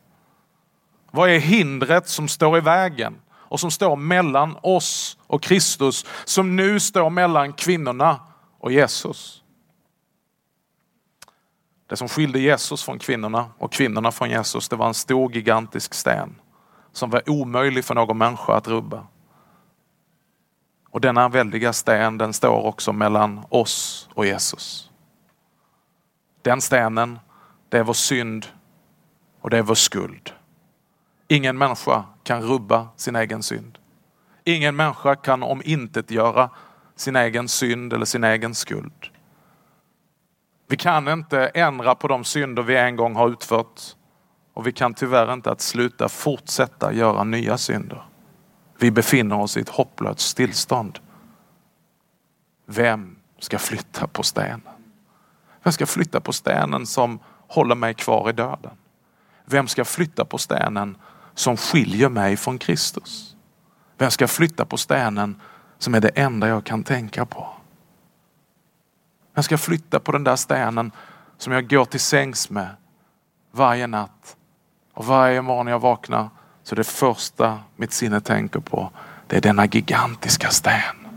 Vad 1.11 1.29
är 1.29 1.39
hindret 1.39 2.07
som 2.07 2.27
står 2.27 2.57
i 2.57 2.61
vägen 2.61 3.15
och 3.29 3.59
som 3.59 3.71
står 3.71 3.95
mellan 3.95 4.57
oss 4.61 5.17
och 5.27 5.43
Kristus, 5.43 6.05
som 6.25 6.55
nu 6.55 6.79
står 6.79 7.09
mellan 7.09 7.53
kvinnorna 7.53 8.19
och 8.59 8.71
Jesus? 8.71 9.43
Det 11.87 11.95
som 11.97 12.09
skilde 12.09 12.39
Jesus 12.39 12.83
från 12.83 12.99
kvinnorna 12.99 13.49
och 13.57 13.71
kvinnorna 13.71 14.11
från 14.11 14.29
Jesus, 14.29 14.69
det 14.69 14.75
var 14.75 14.87
en 14.87 14.93
stor 14.93 15.33
gigantisk 15.33 15.93
sten 15.93 16.35
som 16.91 17.09
var 17.09 17.29
omöjlig 17.29 17.85
för 17.85 17.95
någon 17.95 18.17
människa 18.17 18.53
att 18.53 18.67
rubba. 18.67 19.07
Och 20.97 21.01
denna 21.01 21.29
väldiga 21.29 21.73
sten 21.73 22.17
den 22.17 22.33
står 22.33 22.65
också 22.65 22.93
mellan 22.93 23.45
oss 23.49 24.09
och 24.13 24.25
Jesus. 24.25 24.91
Den 26.41 26.61
stenen, 26.61 27.19
det 27.69 27.77
är 27.77 27.83
vår 27.83 27.93
synd 27.93 28.45
och 29.41 29.49
det 29.49 29.57
är 29.57 29.61
vår 29.61 29.75
skuld. 29.75 30.33
Ingen 31.27 31.57
människa 31.57 32.03
kan 32.23 32.41
rubba 32.41 32.87
sin 32.95 33.15
egen 33.15 33.43
synd. 33.43 33.77
Ingen 34.43 34.75
människa 34.75 35.15
kan 35.15 35.43
om 35.43 35.61
intet 35.65 36.11
göra 36.11 36.49
sin 36.95 37.15
egen 37.15 37.47
synd 37.47 37.93
eller 37.93 38.05
sin 38.05 38.23
egen 38.23 38.55
skuld. 38.55 39.07
Vi 40.67 40.77
kan 40.77 41.07
inte 41.07 41.47
ändra 41.47 41.95
på 41.95 42.07
de 42.07 42.23
synder 42.23 42.63
vi 42.63 42.77
en 42.77 42.95
gång 42.95 43.15
har 43.15 43.29
utfört 43.29 43.81
och 44.53 44.67
vi 44.67 44.71
kan 44.71 44.93
tyvärr 44.93 45.33
inte 45.33 45.51
att 45.51 45.61
sluta 45.61 46.09
fortsätta 46.09 46.93
göra 46.93 47.23
nya 47.23 47.57
synder. 47.57 48.06
Vi 48.77 48.91
befinner 48.91 49.39
oss 49.39 49.57
i 49.57 49.59
ett 49.59 49.69
hopplöst 49.69 50.37
tillstånd. 50.37 50.99
Vem 52.65 53.15
ska 53.39 53.59
flytta 53.59 54.07
på 54.07 54.23
stenen? 54.23 54.61
Vem 55.63 55.73
ska 55.73 55.85
flytta 55.85 56.19
på 56.21 56.33
stenen 56.33 56.85
som 56.85 57.19
håller 57.47 57.75
mig 57.75 57.93
kvar 57.93 58.29
i 58.29 58.33
döden? 58.33 58.77
Vem 59.45 59.67
ska 59.67 59.85
flytta 59.85 60.25
på 60.25 60.37
stenen 60.37 60.97
som 61.33 61.57
skiljer 61.57 62.09
mig 62.09 62.37
från 62.37 62.57
Kristus? 62.57 63.35
Vem 63.97 64.11
ska 64.11 64.27
flytta 64.27 64.65
på 64.65 64.77
stenen 64.77 65.41
som 65.77 65.95
är 65.95 66.01
det 66.01 66.09
enda 66.09 66.47
jag 66.47 66.63
kan 66.63 66.83
tänka 66.83 67.25
på? 67.25 67.47
Vem 69.33 69.43
ska 69.43 69.57
flytta 69.57 69.99
på 69.99 70.11
den 70.11 70.23
där 70.23 70.35
stenen 70.35 70.91
som 71.37 71.53
jag 71.53 71.69
går 71.69 71.85
till 71.85 71.99
sängs 71.99 72.49
med 72.49 72.69
varje 73.51 73.87
natt. 73.87 74.37
Och 74.93 75.05
varje 75.05 75.41
morgon 75.41 75.67
jag 75.67 75.79
vaknar 75.79 76.29
så 76.67 76.75
det 76.75 76.83
första 76.83 77.59
mitt 77.75 77.93
sinne 77.93 78.21
tänker 78.21 78.59
på 78.59 78.91
det 79.27 79.37
är 79.37 79.41
denna 79.41 79.65
gigantiska 79.65 80.49
sten. 80.49 81.07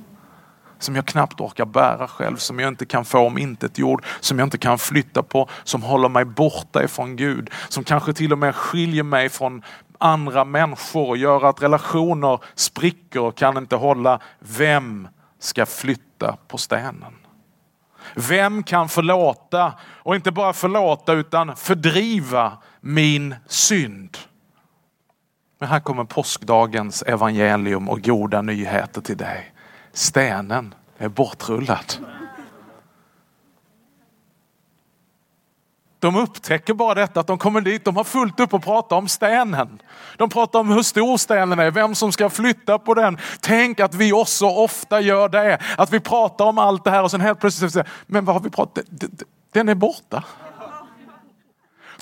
som 0.79 0.97
jag 0.97 1.07
knappt 1.07 1.41
orkar 1.41 1.65
bära 1.65 2.09
själv, 2.09 2.37
som 2.37 2.59
jag 2.61 2.69
inte 2.69 2.87
kan 2.87 3.05
få 3.05 3.19
om 3.19 3.39
intet 3.39 3.79
jord, 3.79 4.05
som 4.21 4.39
jag 4.39 4.47
inte 4.47 4.59
kan 4.59 4.79
flytta 4.79 5.23
på, 5.23 5.49
som 5.65 5.83
håller 5.83 6.09
mig 6.09 6.25
borta 6.25 6.85
ifrån 6.85 7.17
Gud, 7.17 7.51
som 7.69 7.85
kanske 7.85 8.13
till 8.13 8.33
och 8.33 8.39
med 8.39 8.55
skiljer 8.55 9.03
mig 9.03 9.29
från 9.29 9.63
andra 9.99 10.45
människor 10.45 11.09
och 11.09 11.17
gör 11.17 11.45
att 11.45 11.63
relationer 11.63 12.39
spricker 12.55 13.21
och 13.21 13.37
kan 13.37 13.57
inte 13.57 13.77
hålla. 13.77 14.21
Vem 14.39 15.09
ska 15.39 15.67
flytta 15.67 16.37
på 16.49 16.59
stenen? 16.59 17.15
Vem 18.15 18.63
kan 18.63 18.89
förlåta 18.89 19.73
och 19.83 20.17
inte 20.17 20.33
bara 20.33 20.53
förlåta 20.53 21.13
utan 21.13 21.57
fördriva 21.57 22.53
min 22.81 23.35
synd? 23.47 24.19
Men 25.61 25.69
här 25.69 25.81
kommer 25.81 26.05
påskdagens 26.05 27.03
evangelium 27.03 27.89
och 27.89 28.03
goda 28.03 28.43
nyheter 28.43 29.01
till 29.01 29.17
dig. 29.17 29.53
Stenen 29.93 30.75
är 30.99 31.09
bortrullad. 31.09 31.95
De 35.99 36.17
upptäcker 36.17 36.75
bara 36.75 36.95
detta 36.95 37.21
att 37.21 37.27
de 37.27 37.39
kommer 37.39 37.61
dit, 37.61 37.85
de 37.85 37.97
har 37.97 38.05
fullt 38.05 38.41
upp 38.41 38.55
att 38.55 38.65
prata 38.65 38.95
om 38.95 39.09
stenen. 39.09 39.83
De 40.17 40.31
pratar 40.31 40.59
om 40.59 40.71
hur 40.71 40.83
stor 40.83 41.17
stenen 41.17 41.59
är, 41.59 41.71
vem 41.71 41.95
som 41.95 42.13
ska 42.13 42.31
flytta 42.31 42.79
på 42.79 42.95
den. 42.95 43.19
Tänk 43.41 43.81
att 43.81 43.95
vi 43.95 44.13
också 44.13 44.47
ofta 44.47 45.01
gör 45.01 45.29
det, 45.29 45.59
att 45.79 45.93
vi 45.93 46.01
pratar 46.01 46.45
om 46.45 46.59
allt 46.59 46.85
det 46.85 46.91
här 46.91 47.03
och 47.03 47.11
sen 47.11 47.21
helt 47.21 47.41
plötsligt 47.41 47.73
säger 47.73 47.89
men 48.07 48.25
vad 48.25 48.37
har 48.37 48.43
vi 48.43 48.51
pratat 48.51 48.85
Den 49.53 49.69
är 49.69 49.75
borta. 49.75 50.25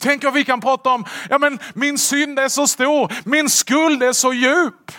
Tänk 0.00 0.24
vad 0.24 0.34
vi 0.34 0.44
kan 0.44 0.60
prata 0.60 0.90
om, 0.90 1.04
ja 1.30 1.38
men 1.38 1.58
min 1.74 1.98
synd 1.98 2.38
är 2.38 2.48
så 2.48 2.66
stor, 2.66 3.12
min 3.24 3.48
skuld 3.48 4.02
är 4.02 4.12
så 4.12 4.32
djup. 4.32 4.92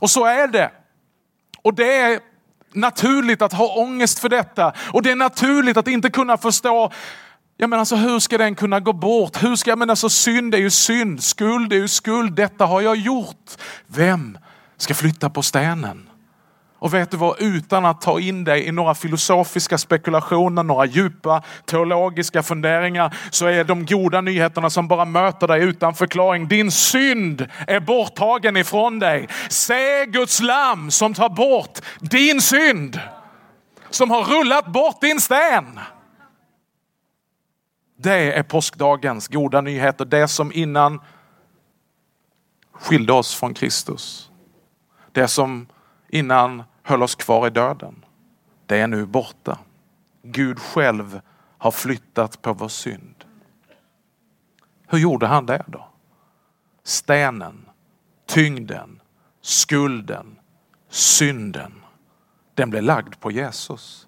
Och 0.00 0.10
så 0.10 0.24
är 0.24 0.48
det. 0.48 0.70
Och 1.62 1.74
det 1.74 1.96
är 1.96 2.20
naturligt 2.72 3.42
att 3.42 3.52
ha 3.52 3.76
ångest 3.76 4.18
för 4.18 4.28
detta. 4.28 4.72
Och 4.92 5.02
det 5.02 5.10
är 5.10 5.16
naturligt 5.16 5.76
att 5.76 5.88
inte 5.88 6.10
kunna 6.10 6.36
förstå 6.36 6.92
Ja, 7.58 7.66
men 7.66 7.78
alltså, 7.78 7.96
hur 7.96 8.18
ska 8.18 8.38
den 8.38 8.54
kunna 8.54 8.80
gå 8.80 8.92
bort? 8.92 9.42
Hur 9.42 9.56
ska, 9.56 9.76
men 9.76 9.90
alltså, 9.90 10.08
synd 10.08 10.54
är 10.54 10.58
ju 10.58 10.70
synd, 10.70 11.22
skuld 11.22 11.72
är 11.72 11.76
ju 11.76 11.88
skuld. 11.88 12.34
Detta 12.34 12.66
har 12.66 12.80
jag 12.80 12.96
gjort. 12.96 13.50
Vem 13.86 14.38
ska 14.76 14.94
flytta 14.94 15.30
på 15.30 15.42
stenen? 15.42 16.08
Och 16.78 16.94
vet 16.94 17.10
du 17.10 17.16
vad, 17.16 17.36
utan 17.42 17.84
att 17.84 18.00
ta 18.00 18.20
in 18.20 18.44
dig 18.44 18.66
i 18.66 18.72
några 18.72 18.94
filosofiska 18.94 19.78
spekulationer, 19.78 20.62
några 20.62 20.86
djupa 20.86 21.42
teologiska 21.64 22.42
funderingar, 22.42 23.16
så 23.30 23.46
är 23.46 23.64
de 23.64 23.86
goda 23.86 24.20
nyheterna 24.20 24.70
som 24.70 24.88
bara 24.88 25.04
möter 25.04 25.48
dig 25.48 25.62
utan 25.62 25.94
förklaring. 25.94 26.48
Din 26.48 26.70
synd 26.70 27.48
är 27.66 27.80
borttagen 27.80 28.56
ifrån 28.56 28.98
dig. 28.98 29.28
Se 29.48 30.06
Guds 30.06 30.40
lam 30.40 30.90
som 30.90 31.14
tar 31.14 31.28
bort 31.28 31.78
din 32.00 32.40
synd. 32.40 33.00
Som 33.90 34.10
har 34.10 34.24
rullat 34.24 34.66
bort 34.66 35.00
din 35.00 35.20
sten. 35.20 35.80
Det 37.98 38.32
är 38.38 38.42
påskdagens 38.42 39.28
goda 39.28 39.60
nyheter. 39.60 40.04
Det 40.04 40.28
som 40.28 40.52
innan 40.52 41.00
skilde 42.72 43.12
oss 43.12 43.34
från 43.34 43.54
Kristus. 43.54 44.30
Det 45.12 45.28
som 45.28 45.66
innan 46.08 46.62
höll 46.82 47.02
oss 47.02 47.14
kvar 47.14 47.46
i 47.46 47.50
döden. 47.50 48.04
Det 48.66 48.78
är 48.78 48.86
nu 48.86 49.06
borta. 49.06 49.58
Gud 50.22 50.58
själv 50.58 51.20
har 51.58 51.70
flyttat 51.70 52.42
på 52.42 52.52
vår 52.52 52.68
synd. 52.68 53.24
Hur 54.88 54.98
gjorde 54.98 55.26
han 55.26 55.46
det 55.46 55.64
då? 55.66 55.88
Stenen, 56.84 57.68
tyngden, 58.26 59.00
skulden, 59.40 60.38
synden. 60.88 61.72
Den 62.54 62.70
blev 62.70 62.82
lagd 62.82 63.20
på 63.20 63.30
Jesus 63.30 64.06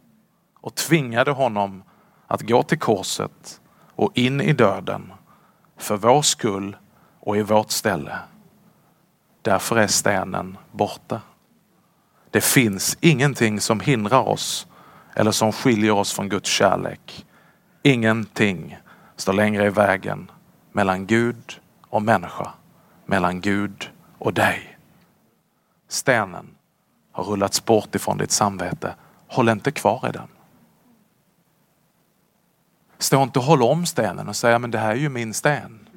och 0.54 0.74
tvingade 0.74 1.30
honom 1.30 1.82
att 2.26 2.42
gå 2.42 2.62
till 2.62 2.78
korset 2.78 3.60
och 3.94 4.18
in 4.18 4.40
i 4.40 4.52
döden 4.52 5.12
för 5.76 5.96
vår 5.96 6.22
skull 6.22 6.76
och 7.20 7.36
i 7.36 7.42
vårt 7.42 7.70
ställe. 7.70 8.18
Därför 9.42 9.76
är 9.76 9.86
stenen 9.86 10.58
borta. 10.70 11.20
Det 12.30 12.40
finns 12.40 12.98
ingenting 13.00 13.60
som 13.60 13.80
hindrar 13.80 14.28
oss 14.28 14.66
eller 15.14 15.30
som 15.30 15.52
skiljer 15.52 15.92
oss 15.92 16.12
från 16.12 16.28
Guds 16.28 16.50
kärlek. 16.50 17.26
Ingenting 17.82 18.78
står 19.16 19.32
längre 19.32 19.66
i 19.66 19.70
vägen 19.70 20.30
mellan 20.72 21.06
Gud 21.06 21.60
och 21.88 22.02
människa, 22.02 22.52
mellan 23.06 23.40
Gud 23.40 23.90
och 24.18 24.34
dig. 24.34 24.78
Stenen 25.88 26.46
har 27.12 27.24
rullats 27.24 27.64
bort 27.64 27.94
ifrån 27.94 28.18
ditt 28.18 28.30
samvete. 28.30 28.94
Håll 29.28 29.48
inte 29.48 29.70
kvar 29.70 30.08
i 30.08 30.12
den. 30.12 30.28
Stå 32.98 33.22
inte 33.22 33.38
och 33.38 33.44
håll 33.44 33.62
om 33.62 33.86
stenen 33.86 34.28
och 34.28 34.36
säga 34.36 34.58
men 34.58 34.70
det 34.70 34.78
här 34.78 34.90
är 34.90 34.94
ju 34.94 35.08
min 35.08 35.34
sten. 35.34 35.88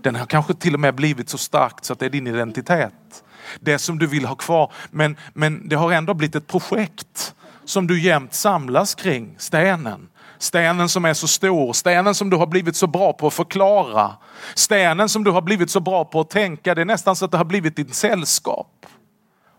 Den 0.00 0.16
har 0.16 0.26
kanske 0.26 0.54
till 0.54 0.74
och 0.74 0.80
med 0.80 0.94
blivit 0.94 1.28
så 1.28 1.38
starkt 1.38 1.84
så 1.84 1.92
att 1.92 1.98
det 1.98 2.06
är 2.06 2.10
din 2.10 2.26
identitet. 2.26 3.24
Det 3.60 3.78
som 3.78 3.98
du 3.98 4.06
vill 4.06 4.26
ha 4.26 4.34
kvar. 4.34 4.72
Men, 4.90 5.16
men 5.32 5.68
det 5.68 5.76
har 5.76 5.92
ändå 5.92 6.14
blivit 6.14 6.34
ett 6.34 6.46
projekt 6.46 7.34
som 7.64 7.86
du 7.86 8.00
jämt 8.00 8.34
samlas 8.34 8.94
kring. 8.94 9.34
Stenen. 9.38 10.08
Stenen 10.38 10.88
som 10.88 11.04
är 11.04 11.14
så 11.14 11.28
stor, 11.28 11.72
stenen 11.72 12.14
som 12.14 12.30
du 12.30 12.36
har 12.36 12.46
blivit 12.46 12.76
så 12.76 12.86
bra 12.86 13.12
på 13.12 13.26
att 13.26 13.34
förklara. 13.34 14.16
Stenen 14.54 15.08
som 15.08 15.24
du 15.24 15.30
har 15.30 15.42
blivit 15.42 15.70
så 15.70 15.80
bra 15.80 16.04
på 16.04 16.20
att 16.20 16.30
tänka. 16.30 16.74
Det 16.74 16.80
är 16.80 16.84
nästan 16.84 17.16
så 17.16 17.24
att 17.24 17.30
det 17.30 17.36
har 17.36 17.44
blivit 17.44 17.76
ditt 17.76 17.94
sällskap. 17.94 18.86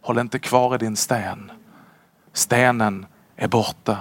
Håll 0.02 0.20
inte 0.20 0.40
kvar 0.40 0.76
i 0.76 0.78
din 0.78 0.96
sten. 0.96 1.52
Stenen 2.34 3.06
är 3.36 3.48
borta. 3.48 3.98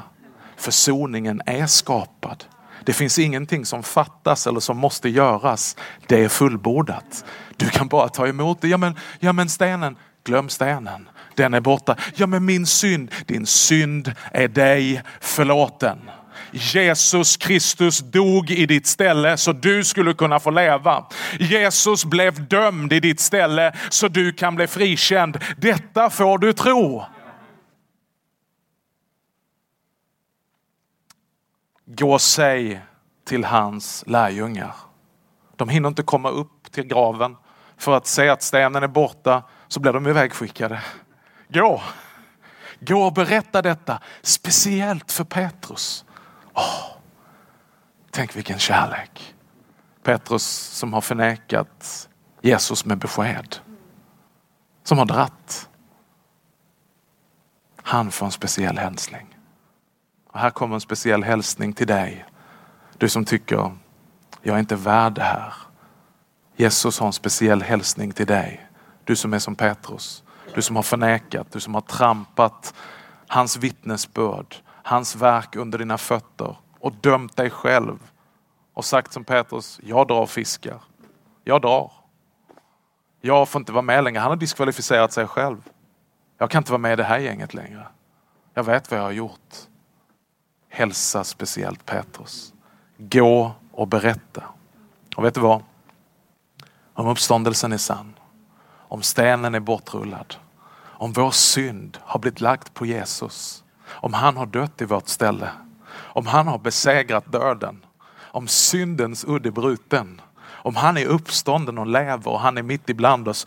Försoningen 0.57 1.43
är 1.47 1.67
skapad. 1.67 2.45
Det 2.85 2.93
finns 2.93 3.19
ingenting 3.19 3.67
som 3.67 3.83
fattas 3.83 4.47
eller 4.47 4.61
som 4.61 4.77
måste 4.77 5.09
göras. 5.09 5.77
Det 6.07 6.25
är 6.25 6.29
fullbordat. 6.29 7.25
Du 7.57 7.69
kan 7.69 7.89
bara 7.89 8.09
ta 8.09 8.27
emot 8.27 8.61
det. 8.61 8.69
Ja 8.69 8.77
men, 8.77 8.97
ja 9.21 9.33
men 9.33 9.49
stenen, 9.49 9.97
glöm 10.25 10.49
stenen. 10.49 11.09
Den 11.35 11.55
är 11.55 11.61
borta. 11.61 11.97
Ja 12.15 12.27
men 12.27 12.45
min 12.45 12.67
synd, 12.67 13.11
din 13.27 13.47
synd 13.47 14.15
är 14.33 14.49
dig 14.49 15.03
förlåten. 15.21 15.99
Jesus 16.53 17.37
Kristus 17.37 17.99
dog 17.99 18.51
i 18.51 18.67
ditt 18.67 18.87
ställe 18.87 19.37
så 19.37 19.53
du 19.53 19.85
skulle 19.85 20.15
kunna 20.15 20.41
få 20.41 20.51
leva. 20.51 21.05
Jesus 21.39 22.05
blev 22.05 22.49
dömd 22.49 22.93
i 22.93 23.01
ditt 23.01 23.21
ställe 23.21 23.73
så 23.91 24.09
du 24.09 24.33
kan 24.33 24.55
bli 24.55 24.67
frikänd. 24.67 25.39
Detta 25.57 26.11
får 26.11 26.39
du 26.39 26.53
tro. 26.53 27.05
Gå 31.97 32.13
och 32.13 32.21
säg 32.21 32.81
till 33.25 33.45
hans 33.45 34.05
lärjungar. 34.07 34.75
De 35.57 35.69
hinner 35.69 35.89
inte 35.89 36.03
komma 36.03 36.31
upp 36.31 36.73
till 36.73 36.85
graven 36.85 37.37
för 37.77 37.97
att 37.97 38.07
se 38.07 38.29
att 38.29 38.43
stenen 38.43 38.83
är 38.83 38.89
borta 38.89 39.43
så 39.69 39.81
blir 39.81 39.93
de 39.93 40.07
ivägskickade. 40.07 40.83
Gå! 41.49 41.83
Gå 42.81 43.03
och 43.03 43.13
berätta 43.13 43.63
detta, 43.63 44.01
speciellt 44.23 45.13
för 45.13 45.25
Petrus. 45.25 46.05
Oh, 46.55 46.97
tänk 48.11 48.37
vilken 48.37 48.59
kärlek. 48.59 49.35
Petrus 50.03 50.45
som 50.53 50.93
har 50.93 51.01
förnekat 51.01 52.09
Jesus 52.41 52.85
med 52.85 52.99
besked. 52.99 53.57
Som 54.85 54.99
har 54.99 55.07
dratt. 55.07 55.69
Han 57.83 58.11
får 58.11 58.27
en 58.27 58.33
speciell 58.33 58.79
hälsning. 58.79 59.32
Och 60.33 60.39
här 60.39 60.51
kommer 60.51 60.75
en 60.75 60.81
speciell 60.81 61.25
hälsning 61.25 61.73
till 61.73 61.87
dig. 61.87 62.25
Du 62.99 63.09
som 63.09 63.25
tycker, 63.25 63.77
jag 64.43 64.55
är 64.57 64.61
inte 64.61 64.77
värd 64.77 65.15
det 65.15 65.23
här. 65.23 65.55
Jesus 66.57 66.99
har 66.99 67.07
en 67.07 67.13
speciell 67.13 67.63
hälsning 67.63 68.13
till 68.13 68.27
dig. 68.27 68.69
Du 69.05 69.17
som 69.17 69.35
är 69.35 69.39
som 69.39 69.55
Petrus. 69.55 70.23
Du 70.55 70.63
som 70.63 70.77
har 70.77 70.83
förnekat, 70.83 71.53
du 71.53 71.61
som 71.61 71.75
har 71.75 71.81
trampat 71.81 72.75
hans 73.27 73.57
vittnesbörd, 73.57 74.57
hans 74.67 75.17
verk 75.17 75.57
under 75.57 75.79
dina 75.79 75.99
fötter 75.99 76.57
och 76.81 76.93
dömt 76.93 77.37
dig 77.37 77.51
själv 77.51 77.99
och 78.75 78.85
sagt 78.85 79.13
som 79.13 79.25
Petrus, 79.25 79.81
jag 79.83 80.09
drar 80.09 80.21
och 80.21 80.31
fiskar. 80.31 80.81
Jag 81.45 81.63
drar. 81.63 81.93
Jag 83.21 83.49
får 83.49 83.61
inte 83.61 83.73
vara 83.73 83.83
med 83.83 84.05
längre. 84.05 84.21
Han 84.21 84.31
har 84.31 84.37
diskvalificerat 84.37 85.13
sig 85.13 85.27
själv. 85.27 85.69
Jag 86.39 86.51
kan 86.51 86.61
inte 86.61 86.73
vara 86.73 86.79
med 86.79 86.93
i 86.93 86.97
det 86.97 87.05
här 87.05 87.19
gänget 87.19 87.55
längre. 87.55 87.87
Jag 88.55 88.65
vet 88.65 88.91
vad 88.91 89.01
jag 89.01 89.05
har 89.05 89.13
gjort 89.13 89.69
hälsa 90.73 91.25
speciellt 91.25 91.87
Petrus. 91.87 92.53
Gå 92.97 93.53
och 93.73 93.89
berätta. 93.89 94.43
Och 95.17 95.25
vet 95.25 95.35
du 95.35 95.41
vad? 95.41 95.63
Om 96.95 97.07
uppståndelsen 97.07 97.73
är 97.73 97.79
sann, 97.79 98.15
om 98.89 99.03
stenen 99.03 99.55
är 99.55 99.61
bortrullad, 99.61 100.35
om 100.83 101.13
vår 101.13 101.31
synd 101.31 101.99
har 102.01 102.21
blivit 102.21 102.41
lagt 102.41 102.75
på 102.75 102.87
Jesus, 102.87 103.65
om 103.87 104.15
han 104.15 104.37
har 104.37 104.47
dött 104.47 104.81
i 104.81 104.85
vårt 104.85 105.09
ställe, 105.09 105.49
om 105.93 106.27
han 106.27 106.49
har 106.49 106.59
besegrat 106.59 107.33
döden, 107.33 107.85
om 108.19 108.49
syndens 108.49 109.25
udd 109.25 109.47
är 109.47 109.51
bruten, 109.51 110.21
om 110.43 110.77
han 110.77 110.97
är 110.97 111.07
uppstånden 111.07 111.79
och 111.79 111.87
lever 111.87 112.29
och 112.29 112.41
han 112.41 112.59
är 112.59 112.63
mitt 112.63 112.89
ibland 112.89 113.29
oss. 113.29 113.47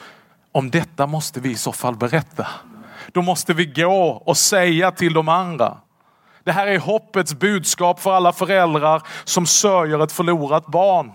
Om 0.52 0.72
detta 0.72 1.08
måste 1.08 1.40
vi 1.40 1.52
i 1.52 1.56
så 1.56 1.72
fall 1.72 1.96
berätta. 1.96 2.48
då 3.12 3.22
måste 3.22 3.54
vi 3.54 3.66
gå 3.66 4.22
och 4.26 4.38
säga 4.38 4.92
till 4.92 5.14
de 5.14 5.30
andra. 5.30 5.78
Det 6.46 6.52
här 6.52 6.68
är 6.68 6.80
hoppets 6.80 7.34
budskap 7.34 8.00
för 8.00 8.14
alla 8.14 8.34
föräldrar 8.34 9.02
som 9.24 9.46
sörjer 9.46 10.04
ett 10.04 10.12
förlorat 10.12 10.68
barn. 10.68 11.12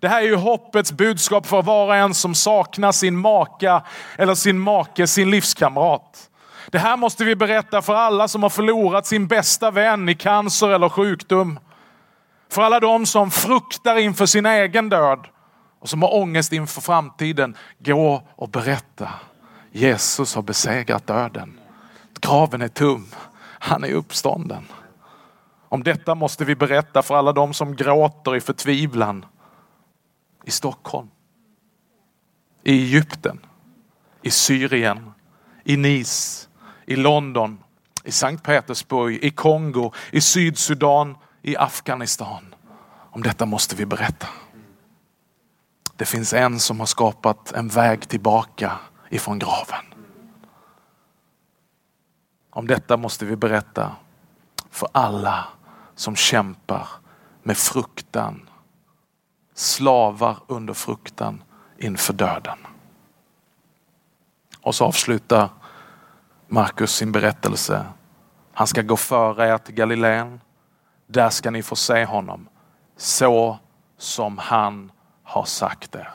Det 0.00 0.08
här 0.08 0.22
är 0.22 0.26
ju 0.26 0.36
hoppets 0.36 0.92
budskap 0.92 1.46
för 1.46 1.62
var 1.62 1.86
och 1.86 1.96
en 1.96 2.14
som 2.14 2.34
saknar 2.34 2.92
sin 2.92 3.16
maka 3.16 3.82
eller 4.18 4.34
sin 4.34 4.58
make, 4.58 5.06
sin 5.06 5.30
livskamrat. 5.30 6.30
Det 6.70 6.78
här 6.78 6.96
måste 6.96 7.24
vi 7.24 7.36
berätta 7.36 7.82
för 7.82 7.94
alla 7.94 8.28
som 8.28 8.42
har 8.42 8.50
förlorat 8.50 9.06
sin 9.06 9.26
bästa 9.26 9.70
vän 9.70 10.08
i 10.08 10.14
cancer 10.14 10.68
eller 10.68 10.88
sjukdom. 10.88 11.58
För 12.50 12.62
alla 12.62 12.80
de 12.80 13.06
som 13.06 13.30
fruktar 13.30 13.96
inför 13.96 14.26
sin 14.26 14.46
egen 14.46 14.88
död 14.88 15.26
och 15.80 15.88
som 15.88 16.02
har 16.02 16.14
ångest 16.14 16.52
inför 16.52 16.80
framtiden. 16.80 17.56
Gå 17.78 18.22
och 18.36 18.48
berätta. 18.48 19.08
Jesus 19.72 20.34
har 20.34 20.42
besegrat 20.42 21.06
döden. 21.06 21.60
Graven 22.20 22.62
är 22.62 22.68
tom. 22.68 23.06
Han 23.64 23.84
är 23.84 23.92
uppstånden. 23.92 24.64
Om 25.68 25.82
detta 25.82 26.14
måste 26.14 26.44
vi 26.44 26.54
berätta 26.54 27.02
för 27.02 27.14
alla 27.14 27.32
de 27.32 27.54
som 27.54 27.76
gråter 27.76 28.36
i 28.36 28.40
förtvivlan. 28.40 29.26
I 30.44 30.50
Stockholm, 30.50 31.08
i 32.62 32.82
Egypten, 32.82 33.40
i 34.22 34.30
Syrien, 34.30 35.12
i 35.64 35.76
Nice, 35.76 36.48
i 36.86 36.96
London, 36.96 37.58
i 38.04 38.12
Sankt 38.12 38.44
Petersburg, 38.44 39.24
i 39.24 39.30
Kongo, 39.30 39.92
i 40.10 40.20
Sydsudan, 40.20 41.16
i 41.42 41.56
Afghanistan. 41.56 42.54
Om 43.10 43.22
detta 43.22 43.46
måste 43.46 43.76
vi 43.76 43.86
berätta. 43.86 44.26
Det 45.96 46.04
finns 46.04 46.32
en 46.32 46.60
som 46.60 46.80
har 46.80 46.86
skapat 46.86 47.52
en 47.52 47.68
väg 47.68 48.08
tillbaka 48.08 48.78
ifrån 49.10 49.38
graven. 49.38 49.91
Om 52.54 52.66
detta 52.66 52.96
måste 52.96 53.24
vi 53.24 53.36
berätta 53.36 53.96
för 54.70 54.88
alla 54.92 55.44
som 55.94 56.16
kämpar 56.16 56.88
med 57.42 57.56
fruktan. 57.56 58.48
Slavar 59.54 60.36
under 60.46 60.74
fruktan 60.74 61.42
inför 61.78 62.12
döden. 62.12 62.58
Och 64.60 64.74
så 64.74 64.84
avslutar 64.84 65.48
Markus 66.48 66.94
sin 66.94 67.12
berättelse. 67.12 67.86
Han 68.52 68.66
ska 68.66 68.82
gå 68.82 68.96
före 68.96 69.48
er 69.48 69.58
till 69.58 69.74
Galileen. 69.74 70.40
Där 71.06 71.30
ska 71.30 71.50
ni 71.50 71.62
få 71.62 71.76
se 71.76 72.04
honom 72.04 72.48
så 72.96 73.58
som 73.98 74.38
han 74.38 74.92
har 75.22 75.44
sagt 75.44 75.94
er. 75.94 76.14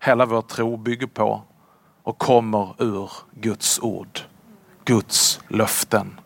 Hela 0.00 0.26
vår 0.26 0.42
tro 0.42 0.76
bygger 0.76 1.06
på 1.06 1.42
och 2.02 2.18
kommer 2.18 2.82
ur 2.82 3.10
Guds 3.32 3.78
ord. 3.78 4.20
Guds 4.86 5.40
löften. 5.48 6.20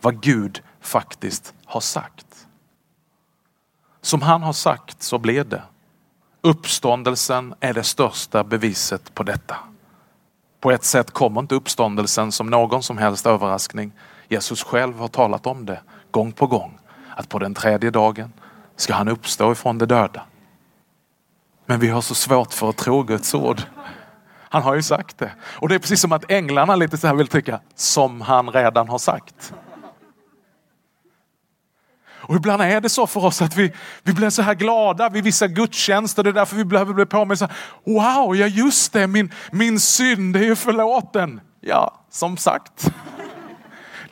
Vad 0.00 0.22
Gud 0.22 0.62
faktiskt 0.80 1.54
har 1.64 1.80
sagt. 1.80 2.46
Som 4.00 4.22
han 4.22 4.42
har 4.42 4.52
sagt 4.52 5.02
så 5.02 5.18
blir 5.18 5.44
det. 5.44 5.62
Uppståndelsen 6.40 7.54
är 7.60 7.74
det 7.74 7.82
största 7.82 8.44
beviset 8.44 9.14
på 9.14 9.22
detta. 9.22 9.56
På 10.60 10.70
ett 10.70 10.84
sätt 10.84 11.10
kommer 11.10 11.40
inte 11.40 11.54
uppståndelsen 11.54 12.32
som 12.32 12.46
någon 12.46 12.82
som 12.82 12.98
helst 12.98 13.26
överraskning. 13.26 13.92
Jesus 14.28 14.62
själv 14.62 14.98
har 14.98 15.08
talat 15.08 15.46
om 15.46 15.66
det 15.66 15.80
gång 16.10 16.32
på 16.32 16.46
gång. 16.46 16.78
Att 17.16 17.28
på 17.28 17.38
den 17.38 17.54
tredje 17.54 17.90
dagen 17.90 18.32
ska 18.76 18.94
han 18.94 19.08
uppstå 19.08 19.52
ifrån 19.52 19.78
de 19.78 19.86
döda. 19.86 20.22
Men 21.66 21.80
vi 21.80 21.88
har 21.88 22.00
så 22.00 22.14
svårt 22.14 22.52
för 22.52 22.68
att 22.68 22.76
tro 22.76 23.02
Guds 23.02 23.34
ord. 23.34 23.62
Han 24.54 24.62
har 24.62 24.74
ju 24.74 24.82
sagt 24.82 25.18
det. 25.18 25.32
Och 25.42 25.68
det 25.68 25.74
är 25.74 25.78
precis 25.78 26.00
som 26.00 26.12
att 26.12 26.30
änglarna 26.30 26.76
lite 26.76 26.96
så 26.96 27.06
här 27.06 27.14
vill 27.14 27.26
tycka, 27.26 27.60
som 27.74 28.20
han 28.20 28.50
redan 28.50 28.88
har 28.88 28.98
sagt. 28.98 29.54
Och 32.06 32.36
ibland 32.36 32.62
är 32.62 32.80
det 32.80 32.88
så 32.88 33.06
för 33.06 33.24
oss 33.24 33.42
att 33.42 33.56
vi, 33.56 33.72
vi 34.02 34.12
blir 34.12 34.30
så 34.30 34.42
här 34.42 34.54
glada 34.54 35.08
vid 35.08 35.24
vissa 35.24 35.48
gudstjänster. 35.48 36.22
Det 36.22 36.30
är 36.30 36.34
därför 36.34 36.56
vi 36.56 36.64
behöver 36.64 36.94
bli 36.94 37.06
påminna. 37.06 37.48
Wow, 37.84 38.36
ja 38.36 38.46
just 38.46 38.92
det, 38.92 39.06
min, 39.06 39.32
min 39.52 39.80
synd 39.80 40.36
är 40.36 40.42
ju 40.42 40.56
förlåten. 40.56 41.40
Ja, 41.60 42.04
som 42.10 42.36
sagt. 42.36 42.90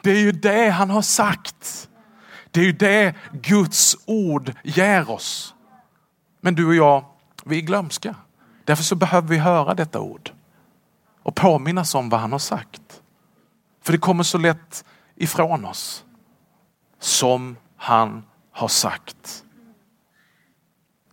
Det 0.00 0.11
är 0.11 0.20
ju 0.20 0.33
det 0.33 0.68
han 0.68 0.90
har 0.90 1.02
sagt. 1.02 1.88
Det 2.50 2.61
är 2.61 2.64
ju 2.64 2.72
det 2.72 3.14
Guds 3.33 3.96
ord 4.07 4.52
ger 4.64 5.11
oss. 5.11 5.55
Men 6.40 6.55
du 6.55 6.66
och 6.66 6.74
jag, 6.74 7.05
vi 7.44 7.57
är 7.57 7.62
glömska. 7.62 8.14
Därför 8.64 8.83
så 8.83 8.94
behöver 8.94 9.29
vi 9.29 9.38
höra 9.38 9.75
detta 9.75 10.01
ord 10.01 10.33
och 11.22 11.35
påminnas 11.35 11.94
om 11.94 12.09
vad 12.09 12.20
han 12.20 12.33
har 12.33 12.38
sagt. 12.38 13.03
För 13.83 13.92
det 13.92 13.98
kommer 13.98 14.22
så 14.22 14.38
lätt 14.38 14.85
ifrån 15.16 15.64
oss. 15.64 16.05
Som 16.98 17.57
han 17.77 18.25
har 18.51 18.68
sagt. 18.68 19.44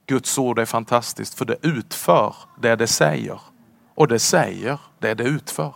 Guds 0.05 0.38
ord 0.38 0.59
är 0.59 0.65
fantastiskt 0.65 1.33
för 1.33 1.45
det 1.45 1.57
utför 1.62 2.35
det 2.62 2.75
det 2.75 2.88
säger 2.88 3.41
och 3.95 4.07
det 4.07 4.19
säger 4.19 4.79
det 4.99 5.13
det 5.13 5.23
utför. 5.23 5.73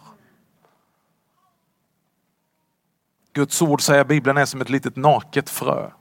Guds 3.34 3.62
ord 3.62 3.82
säger 3.82 4.04
Bibeln 4.04 4.38
är 4.38 4.46
som 4.46 4.62
ett 4.62 4.70
litet 4.70 4.96
naket 4.96 5.50
frö. 5.50 5.92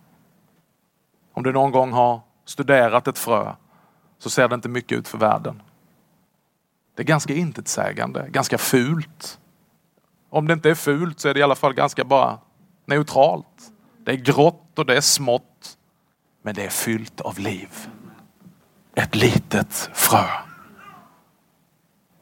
Om 1.32 1.42
du 1.42 1.52
någon 1.52 1.70
gång 1.70 1.92
har 1.92 2.20
studerat 2.44 3.08
ett 3.08 3.18
frö 3.18 3.54
så 4.22 4.30
ser 4.30 4.48
det 4.48 4.54
inte 4.54 4.68
mycket 4.68 4.98
ut 4.98 5.08
för 5.08 5.18
världen. 5.18 5.62
Det 6.94 7.02
är 7.02 7.06
ganska 7.06 7.35
intetsägande, 7.35 8.28
ganska 8.30 8.58
fult. 8.58 9.38
Om 10.30 10.46
det 10.46 10.52
inte 10.52 10.70
är 10.70 10.74
fult 10.74 11.20
så 11.20 11.28
är 11.28 11.35
det 11.35 11.40
i 11.40 11.42
alla 11.42 11.54
fall 11.54 11.74
ganska 11.74 12.04
bara 12.04 12.38
neutralt. 12.87 13.72
Det 13.98 14.11
är 14.11 14.16
grått 14.16 14.78
och 14.78 14.87
det 14.87 14.96
är 14.96 15.00
smått. 15.00 15.78
Men 16.42 16.54
det 16.54 16.64
är 16.64 16.68
fyllt 16.68 17.20
av 17.20 17.38
liv. 17.38 17.88
Ett 18.94 19.14
litet 19.14 19.90
frö. 19.92 20.26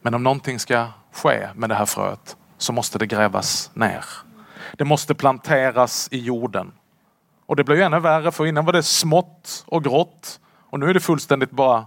Men 0.02 0.14
om 0.14 0.22
någonting 0.22 0.58
ska 0.58 0.86
ske 1.12 1.48
med 1.54 1.68
det 1.68 1.74
här 1.74 1.86
fröet 1.86 2.36
så 2.58 2.72
måste 2.72 2.98
det 2.98 3.06
grävas 3.06 3.70
ner. 3.74 4.04
Det 4.72 4.84
måste 4.84 5.14
planteras 5.14 6.08
i 6.10 6.18
jorden. 6.18 6.72
Och 7.46 7.56
det 7.56 7.64
blir 7.64 7.76
ju 7.76 7.82
ännu 7.82 8.00
värre 8.00 8.32
för 8.32 8.46
innan 8.46 8.64
var 8.64 8.72
det 8.72 8.82
smått 8.82 9.64
och 9.66 9.84
grått 9.84 10.40
och 10.70 10.80
nu 10.80 10.90
är 10.90 10.94
det 10.94 11.00
fullständigt 11.00 11.50
bara 11.50 11.84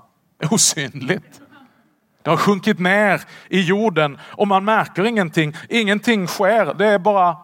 osynligt. 0.52 1.41
Det 2.22 2.30
har 2.30 2.38
sjunkit 2.38 2.80
ner 2.80 3.22
i 3.50 3.62
jorden 3.62 4.19
och 4.22 4.48
man 4.48 4.65
märker 4.65 5.06
ingenting. 5.06 5.56
Ingenting 5.69 6.28
sker. 6.28 6.74
Det 6.74 6.88
är 6.88 7.00
bara 7.00 7.38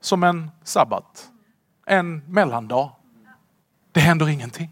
som 0.00 0.22
en 0.22 0.50
sabbat. 0.62 1.28
En 1.86 2.22
mellandag. 2.26 2.90
Det 3.92 4.00
händer 4.00 4.28
ingenting. 4.28 4.70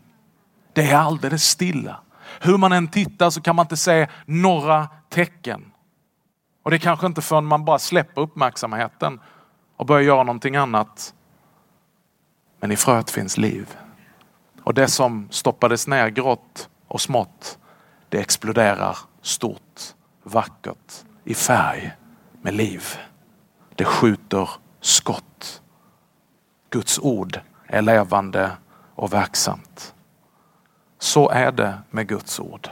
Det 0.73 0.91
är 0.91 0.97
alldeles 0.97 1.45
stilla. 1.45 2.01
Hur 2.41 2.59
man 2.59 2.73
än 2.73 2.89
tittar 2.89 3.31
så 3.31 3.41
kan 3.41 3.57
man 3.57 3.65
inte 3.65 3.77
se 3.77 4.09
några 4.27 4.89
tecken. 5.09 5.73
Och 6.63 6.71
det 6.71 6.77
är 6.77 6.79
kanske 6.79 7.07
inte 7.07 7.23
förrän 7.23 7.47
man 7.47 7.65
bara 7.65 7.79
släpper 7.79 8.21
uppmärksamheten 8.21 9.21
och 9.77 9.87
börjar 9.87 10.03
göra 10.03 10.23
någonting 10.23 10.57
annat. 10.57 11.15
Men 12.61 12.73
i 12.73 12.77
fröet 12.77 13.11
finns 13.11 13.39
liv. 13.39 13.77
Och 14.71 14.75
det 14.75 14.89
som 14.89 15.29
stoppades 15.31 15.87
ner 15.87 16.09
grått 16.09 16.69
och 16.89 17.01
smått, 17.01 17.59
det 18.09 18.19
exploderar 18.19 18.99
stort, 19.23 19.81
vackert, 20.23 21.05
i 21.25 21.35
färg, 21.35 21.93
med 22.43 22.55
liv. 22.55 22.85
Det 23.75 23.85
skjuter 23.85 24.51
skott. 24.81 25.63
Guds 26.71 26.99
ord 26.99 27.41
är 27.67 27.83
levande 27.83 28.51
och 28.95 29.13
verksamt. 29.13 29.95
Så 30.99 31.31
är 31.31 31.53
det 31.53 31.79
med 31.91 32.09
Guds 32.09 32.41
ord. 32.41 32.71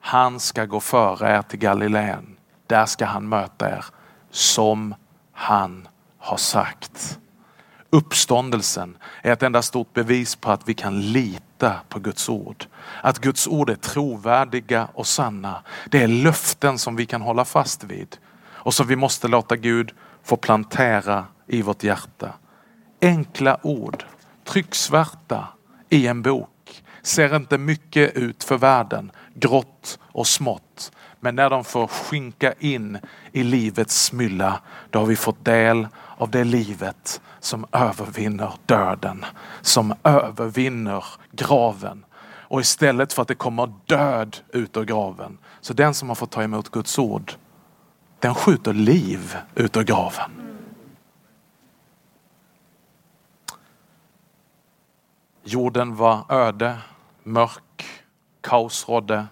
Han 0.00 0.40
ska 0.40 0.64
gå 0.64 0.80
före 0.80 1.38
er 1.38 1.42
till 1.42 1.58
Galileen. 1.58 2.36
Där 2.66 2.86
ska 2.86 3.06
han 3.06 3.28
möta 3.28 3.70
er 3.70 3.84
som 4.30 4.94
han 5.32 5.88
har 6.18 6.36
sagt. 6.36 7.18
Uppståndelsen 7.90 8.96
är 9.22 9.32
ett 9.32 9.42
enda 9.42 9.62
stort 9.62 9.94
bevis 9.94 10.36
på 10.36 10.50
att 10.50 10.68
vi 10.68 10.74
kan 10.74 11.00
lita 11.00 11.80
på 11.88 11.98
Guds 11.98 12.28
ord. 12.28 12.66
Att 13.02 13.18
Guds 13.18 13.46
ord 13.46 13.70
är 13.70 13.74
trovärdiga 13.74 14.88
och 14.94 15.06
sanna. 15.06 15.62
Det 15.90 16.02
är 16.02 16.08
löften 16.08 16.78
som 16.78 16.96
vi 16.96 17.06
kan 17.06 17.22
hålla 17.22 17.44
fast 17.44 17.84
vid 17.84 18.16
och 18.46 18.74
som 18.74 18.86
vi 18.86 18.96
måste 18.96 19.28
låta 19.28 19.56
Gud 19.56 19.92
få 20.22 20.36
plantera 20.36 21.26
i 21.46 21.62
vårt 21.62 21.82
hjärta. 21.82 22.32
Enkla 23.00 23.58
ord, 23.62 24.04
trycksvärta 24.44 25.48
i 25.88 26.06
en 26.06 26.22
bok, 26.22 26.82
ser 27.02 27.36
inte 27.36 27.58
mycket 27.58 28.16
ut 28.16 28.44
för 28.44 28.58
världen, 28.58 29.12
grått 29.34 29.98
och 30.02 30.26
smått. 30.26 30.92
Men 31.20 31.36
när 31.36 31.50
de 31.50 31.64
får 31.64 31.86
skinka 31.86 32.52
in 32.58 32.98
i 33.32 33.42
livets 33.42 34.04
smylla, 34.04 34.60
då 34.90 34.98
har 34.98 35.06
vi 35.06 35.16
fått 35.16 35.44
del 35.44 35.88
av 36.16 36.30
det 36.30 36.44
livet 36.44 37.20
som 37.48 37.66
övervinner 37.72 38.52
döden, 38.66 39.24
som 39.60 39.94
övervinner 40.04 41.04
graven. 41.32 42.04
Och 42.50 42.60
istället 42.60 43.12
för 43.12 43.22
att 43.22 43.28
det 43.28 43.34
kommer 43.34 43.72
död 43.86 44.36
ut 44.48 44.76
ur 44.76 44.84
graven, 44.84 45.38
så 45.60 45.72
den 45.72 45.94
som 45.94 46.08
har 46.08 46.14
fått 46.14 46.30
ta 46.30 46.42
emot 46.42 46.70
Guds 46.70 46.98
ord, 46.98 47.32
den 48.18 48.34
skjuter 48.34 48.72
liv 48.72 49.36
ut 49.54 49.76
ur 49.76 49.82
graven. 49.82 50.30
Jorden 55.42 55.96
var 55.96 56.24
öde, 56.28 56.78
mörk, 57.22 57.84
kaos 58.40 58.88
rådde 58.88 59.26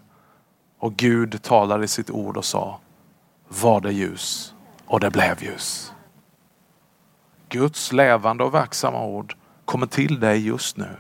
och 0.79 0.97
Gud 0.97 1.43
talade 1.43 1.85
i 1.85 1.89
sitt 1.89 2.11
ord 2.11 2.37
och 2.37 2.45
sa 2.45 2.81
var 3.49 3.81
det 3.81 3.93
ljus 3.93 4.55
och 4.87 5.01
det 5.01 5.11
blev 5.11 5.43
ljus. 5.43 5.93
Guds 7.57 7.93
levande 7.93 8.45
och 8.45 8.55
verksamma 8.55 9.05
ord 9.05 9.37
kommer 9.65 9.87
till 9.87 10.21
dig 10.21 10.47
just 10.47 10.77
nu. 10.77 10.97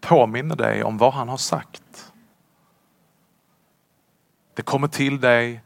Påminner 0.00 0.56
dig 0.56 0.84
om 0.84 0.98
vad 0.98 1.12
han 1.12 1.28
har 1.28 1.36
sagt. 1.36 2.12
Det 4.54 4.62
kommer 4.62 4.88
till 4.88 5.20
dig 5.20 5.60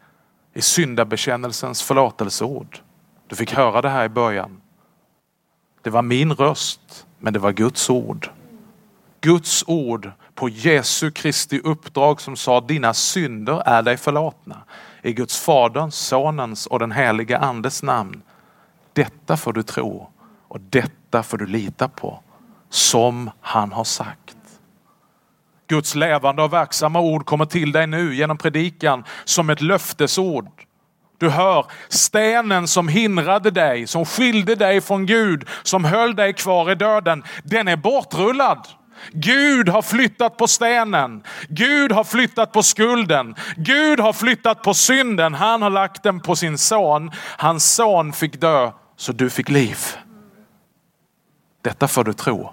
i 0.55 0.63
syndabekännelsens 0.63 1.83
förlåtelseord. 1.83 2.79
Du 3.27 3.37
fick 3.37 3.53
höra 3.53 3.83
det 3.83 3.89
här 3.89 4.05
i 4.05 4.09
början. 4.09 4.61
Det 5.83 5.91
var 5.91 6.03
min 6.03 6.33
röst, 6.33 7.07
men 7.19 7.33
det 7.33 7.39
var 7.39 7.53
Guds 7.53 7.91
ord. 7.91 8.31
Guds 9.21 9.65
ord 9.67 10.13
på 10.35 10.49
Jesu 10.49 11.11
Kristi 11.11 11.61
uppdrag 11.65 12.21
som 12.21 12.37
sa 12.37 12.61
dina 12.61 12.95
synder 12.95 13.63
är 13.67 13.83
dig 13.83 13.97
förlåtna. 13.97 14.63
I 15.03 15.13
Guds 15.13 15.41
Faderns, 15.41 15.97
Sonens 15.97 16.67
och 16.67 16.79
den 16.79 16.93
helige 16.93 17.39
Andes 17.39 17.83
namn. 17.83 18.23
Detta 18.97 19.37
får 19.37 19.53
du 19.53 19.63
tro 19.63 20.11
och 20.49 20.61
detta 20.61 21.23
får 21.23 21.39
du 21.39 21.47
lita 21.47 21.89
på. 21.89 22.23
Som 22.71 23.31
han 23.41 23.73
har 23.73 23.85
sagt. 23.85 24.37
Guds 25.69 25.95
levande 25.95 26.43
och 26.43 26.53
verksamma 26.53 27.01
ord 27.01 27.27
kommer 27.27 27.45
till 27.45 27.73
dig 27.73 27.87
nu 27.87 28.15
genom 28.15 28.39
predikan 28.39 29.05
som 29.25 29.51
ett 29.51 29.61
löftesord. 29.61 30.49
Du 31.19 31.29
hör 31.29 31.67
stenen 31.89 32.69
som 32.69 32.89
hindrade 32.89 33.51
dig, 33.51 33.87
som 33.87 34.05
skilde 34.05 34.55
dig 34.55 34.81
från 34.81 35.07
Gud, 35.07 35.49
som 35.63 35.85
höll 35.85 36.17
dig 36.17 36.33
kvar 36.33 36.71
i 36.71 36.75
döden. 36.75 37.25
Den 37.45 37.69
är 37.69 37.77
bortrullad. 37.77 38.69
Gud 39.13 39.69
har 39.69 39.83
flyttat 39.83 40.37
på 40.37 40.47
stenen. 40.47 41.23
Gud 41.49 41.93
har 41.93 42.05
flyttat 42.05 42.53
på 42.53 42.63
skulden. 42.63 43.35
Gud 43.57 44.01
har 44.01 44.13
flyttat 44.13 44.63
på 44.63 44.75
synden. 44.75 45.35
Han 45.35 45.63
har 45.63 45.71
lagt 45.71 46.03
den 46.03 46.21
på 46.21 46.37
sin 46.37 46.59
son. 46.59 47.11
Hans 47.39 47.75
son 47.75 48.13
fick 48.13 48.41
dö 48.41 48.73
så 48.97 49.13
du 49.13 49.31
fick 49.31 49.49
liv. 49.49 49.79
Detta 51.63 51.89
får 51.89 52.05
du 52.05 52.13
tro. 52.13 52.53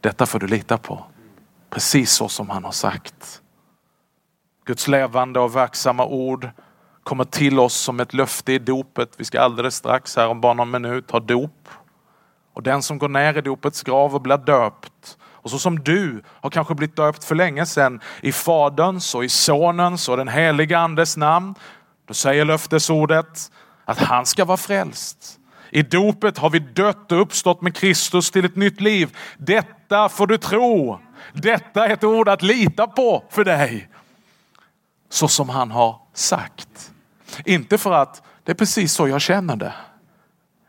Detta 0.00 0.26
får 0.26 0.38
du 0.38 0.46
lita 0.46 0.78
på. 0.78 1.04
Precis 1.70 2.12
så 2.12 2.28
som 2.28 2.50
han 2.50 2.64
har 2.64 2.72
sagt. 2.72 3.42
Guds 4.64 4.88
levande 4.88 5.40
och 5.40 5.56
verksamma 5.56 6.06
ord 6.06 6.50
kommer 7.02 7.24
till 7.24 7.58
oss 7.58 7.74
som 7.74 8.00
ett 8.00 8.14
löfte 8.14 8.52
i 8.52 8.58
dopet. 8.58 9.12
Vi 9.16 9.24
ska 9.24 9.40
alldeles 9.40 9.74
strax 9.74 10.16
här 10.16 10.28
om 10.28 10.40
bara 10.40 10.54
någon 10.54 10.70
minut 10.70 11.10
ha 11.10 11.20
dop. 11.20 11.68
Och 12.52 12.62
den 12.62 12.82
som 12.82 12.98
går 12.98 13.08
ner 13.08 13.38
i 13.38 13.40
dopets 13.40 13.82
grav 13.82 14.14
och 14.14 14.20
blir 14.20 14.36
döpt 14.36 15.18
och 15.48 15.50
så 15.50 15.58
som 15.58 15.78
du 15.78 16.22
har 16.26 16.50
kanske 16.50 16.74
blivit 16.74 16.96
döpt 16.96 17.24
för 17.24 17.34
länge 17.34 17.66
sedan 17.66 18.00
i 18.20 18.32
Faderns 18.32 19.14
och 19.14 19.24
i 19.24 19.28
Sonens 19.28 20.08
och 20.08 20.16
den 20.16 20.28
helige 20.28 20.78
Andes 20.78 21.16
namn. 21.16 21.54
Då 22.06 22.14
säger 22.14 22.44
löftesordet 22.44 23.52
att 23.84 23.98
han 23.98 24.26
ska 24.26 24.44
vara 24.44 24.56
frälst. 24.56 25.37
I 25.70 25.82
dopet 25.82 26.38
har 26.38 26.50
vi 26.50 26.58
dött 26.58 27.12
och 27.12 27.20
uppstått 27.20 27.62
med 27.62 27.74
Kristus 27.74 28.30
till 28.30 28.44
ett 28.44 28.56
nytt 28.56 28.80
liv. 28.80 29.16
Detta 29.38 30.08
får 30.08 30.26
du 30.26 30.38
tro. 30.38 31.00
Detta 31.32 31.86
är 31.86 31.92
ett 31.92 32.04
ord 32.04 32.28
att 32.28 32.42
lita 32.42 32.86
på 32.86 33.24
för 33.30 33.44
dig. 33.44 33.88
Så 35.10 35.28
som 35.28 35.48
han 35.48 35.70
har 35.70 36.00
sagt. 36.14 36.92
Inte 37.44 37.78
för 37.78 37.92
att 37.92 38.22
det 38.44 38.52
är 38.52 38.56
precis 38.56 38.92
så 38.92 39.08
jag 39.08 39.20
känner 39.20 39.56
det. 39.56 39.74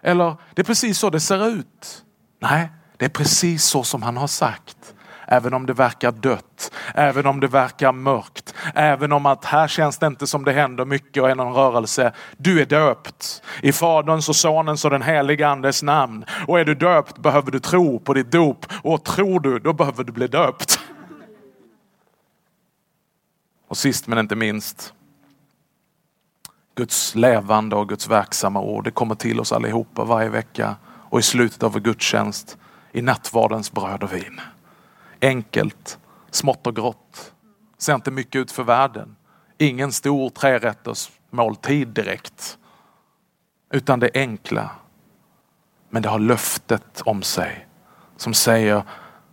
Eller 0.02 0.36
det 0.54 0.62
är 0.62 0.66
precis 0.66 1.00
så 1.00 1.10
det 1.10 1.20
ser 1.20 1.48
ut. 1.48 2.04
Nej, 2.40 2.70
det 2.98 3.06
är 3.06 3.10
precis 3.10 3.64
så 3.64 3.84
som 3.84 4.04
han 4.04 4.18
har 4.18 4.28
sagt. 4.28 4.94
Även 5.32 5.54
om 5.54 5.66
det 5.66 5.74
verkar 5.74 6.12
dött, 6.12 6.72
även 6.94 7.26
om 7.26 7.40
det 7.40 7.48
verkar 7.48 7.92
mörkt, 7.92 8.54
även 8.76 9.12
om 9.12 9.26
att 9.26 9.46
här 9.46 9.68
känns 9.68 9.98
det 9.98 10.08
inte 10.08 10.28
som 10.28 10.46
det 10.46 10.52
händer 10.52 10.86
mycket 10.86 11.24
och 11.24 11.30
är 11.30 11.36
någon 11.36 11.54
rörelse. 11.54 12.14
Du 12.38 12.62
är 12.62 12.66
döpt 12.66 13.42
i 13.62 13.72
Faderns 13.72 14.30
och 14.30 14.36
Sonens 14.36 14.86
och 14.86 14.92
den 14.92 15.02
helige 15.02 15.48
Andes 15.48 15.84
namn. 15.84 16.26
Och 16.48 16.60
är 16.60 16.66
du 16.66 16.76
döpt 16.76 17.18
behöver 17.18 17.52
du 17.52 17.60
tro 17.60 18.00
på 18.00 18.14
ditt 18.14 18.32
dop 18.32 18.66
och 18.84 19.04
tror 19.06 19.40
du, 19.40 19.60
då 19.60 19.74
behöver 19.74 20.04
du 20.04 20.12
bli 20.12 20.28
döpt. 20.28 20.80
Och 23.68 23.78
sist 23.78 24.08
men 24.08 24.18
inte 24.18 24.36
minst, 24.36 24.94
Guds 26.76 27.16
levande 27.16 27.76
och 27.76 27.90
Guds 27.90 28.08
verksamma 28.08 28.62
ord. 28.62 28.84
Det 28.84 28.92
kommer 28.92 29.16
till 29.16 29.40
oss 29.40 29.52
allihopa 29.52 30.04
varje 30.04 30.30
vecka 30.30 30.76
och 30.86 31.20
i 31.20 31.22
slutet 31.22 31.64
av 31.64 31.74
vår 31.74 31.80
gudstjänst 31.80 32.58
i 32.92 33.02
nattvardens 33.02 33.72
bröd 33.72 34.04
och 34.04 34.14
vin. 34.14 34.42
Enkelt, 35.22 36.00
smått 36.32 36.68
och 36.68 36.76
grått. 36.76 37.34
Ser 37.78 37.96
inte 37.96 38.12
mycket 38.12 38.36
ut 38.36 38.52
för 38.52 38.64
världen. 38.64 39.16
Ingen 39.58 39.92
stor 39.92 40.30
trerätters 40.30 41.12
måltid 41.30 41.88
direkt. 41.88 42.58
Utan 43.72 44.00
det 44.00 44.10
enkla. 44.14 44.70
Men 45.90 46.02
det 46.02 46.10
har 46.10 46.20
löftet 46.20 47.02
om 47.06 47.22
sig 47.22 47.68
som 48.18 48.34
säger 48.34 48.84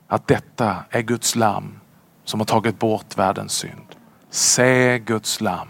att 0.06 0.26
detta 0.26 0.84
är 0.90 1.02
Guds 1.02 1.36
lamm 1.36 1.80
som 2.24 2.40
har 2.40 2.44
tagit 2.44 2.78
bort 2.78 3.18
världens 3.18 3.52
synd. 3.52 3.96
Se 4.30 4.98
Guds 4.98 5.40
lamm. 5.40 5.68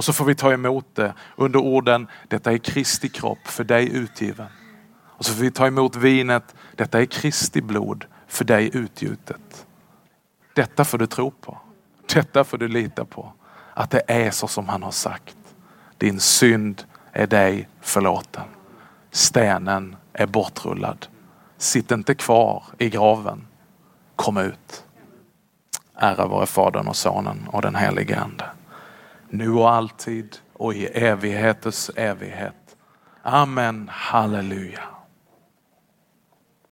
Och 0.00 0.04
så 0.04 0.12
får 0.12 0.24
vi 0.24 0.34
ta 0.34 0.52
emot 0.52 0.86
det 0.94 1.14
under 1.36 1.58
orden, 1.58 2.08
detta 2.28 2.52
är 2.52 2.58
Kristi 2.58 3.08
kropp 3.08 3.46
för 3.46 3.64
dig 3.64 3.96
utgiven. 3.96 4.46
Och 5.04 5.24
så 5.24 5.32
får 5.34 5.42
vi 5.42 5.50
ta 5.50 5.66
emot 5.66 5.96
vinet, 5.96 6.54
detta 6.76 7.00
är 7.00 7.06
Kristi 7.06 7.62
blod 7.62 8.06
för 8.30 8.44
dig 8.44 8.70
utgjutet. 8.72 9.66
Detta 10.54 10.84
får 10.84 10.98
du 10.98 11.06
tro 11.06 11.30
på. 11.30 11.58
Detta 12.14 12.44
får 12.44 12.58
du 12.58 12.68
lita 12.68 13.04
på. 13.04 13.32
Att 13.74 13.90
det 13.90 14.02
är 14.06 14.30
så 14.30 14.46
som 14.46 14.68
han 14.68 14.82
har 14.82 14.90
sagt. 14.90 15.36
Din 15.98 16.20
synd 16.20 16.82
är 17.12 17.26
dig 17.26 17.68
förlåten. 17.80 18.44
Stenen 19.10 19.96
är 20.12 20.26
bortrullad. 20.26 21.06
Sitt 21.58 21.90
inte 21.90 22.14
kvar 22.14 22.64
i 22.78 22.90
graven. 22.90 23.46
Kom 24.16 24.36
ut. 24.36 24.84
Ära 25.94 26.26
vare 26.26 26.46
Fadern 26.46 26.88
och 26.88 26.96
Sonen 26.96 27.48
och 27.52 27.62
den 27.62 27.74
helige 27.74 28.20
Ande. 28.20 28.44
Nu 29.28 29.50
och 29.50 29.70
alltid 29.70 30.36
och 30.52 30.74
i 30.74 30.86
evigheters 30.86 31.90
evighet. 31.96 32.76
Amen. 33.22 33.90
Halleluja. 33.92 34.89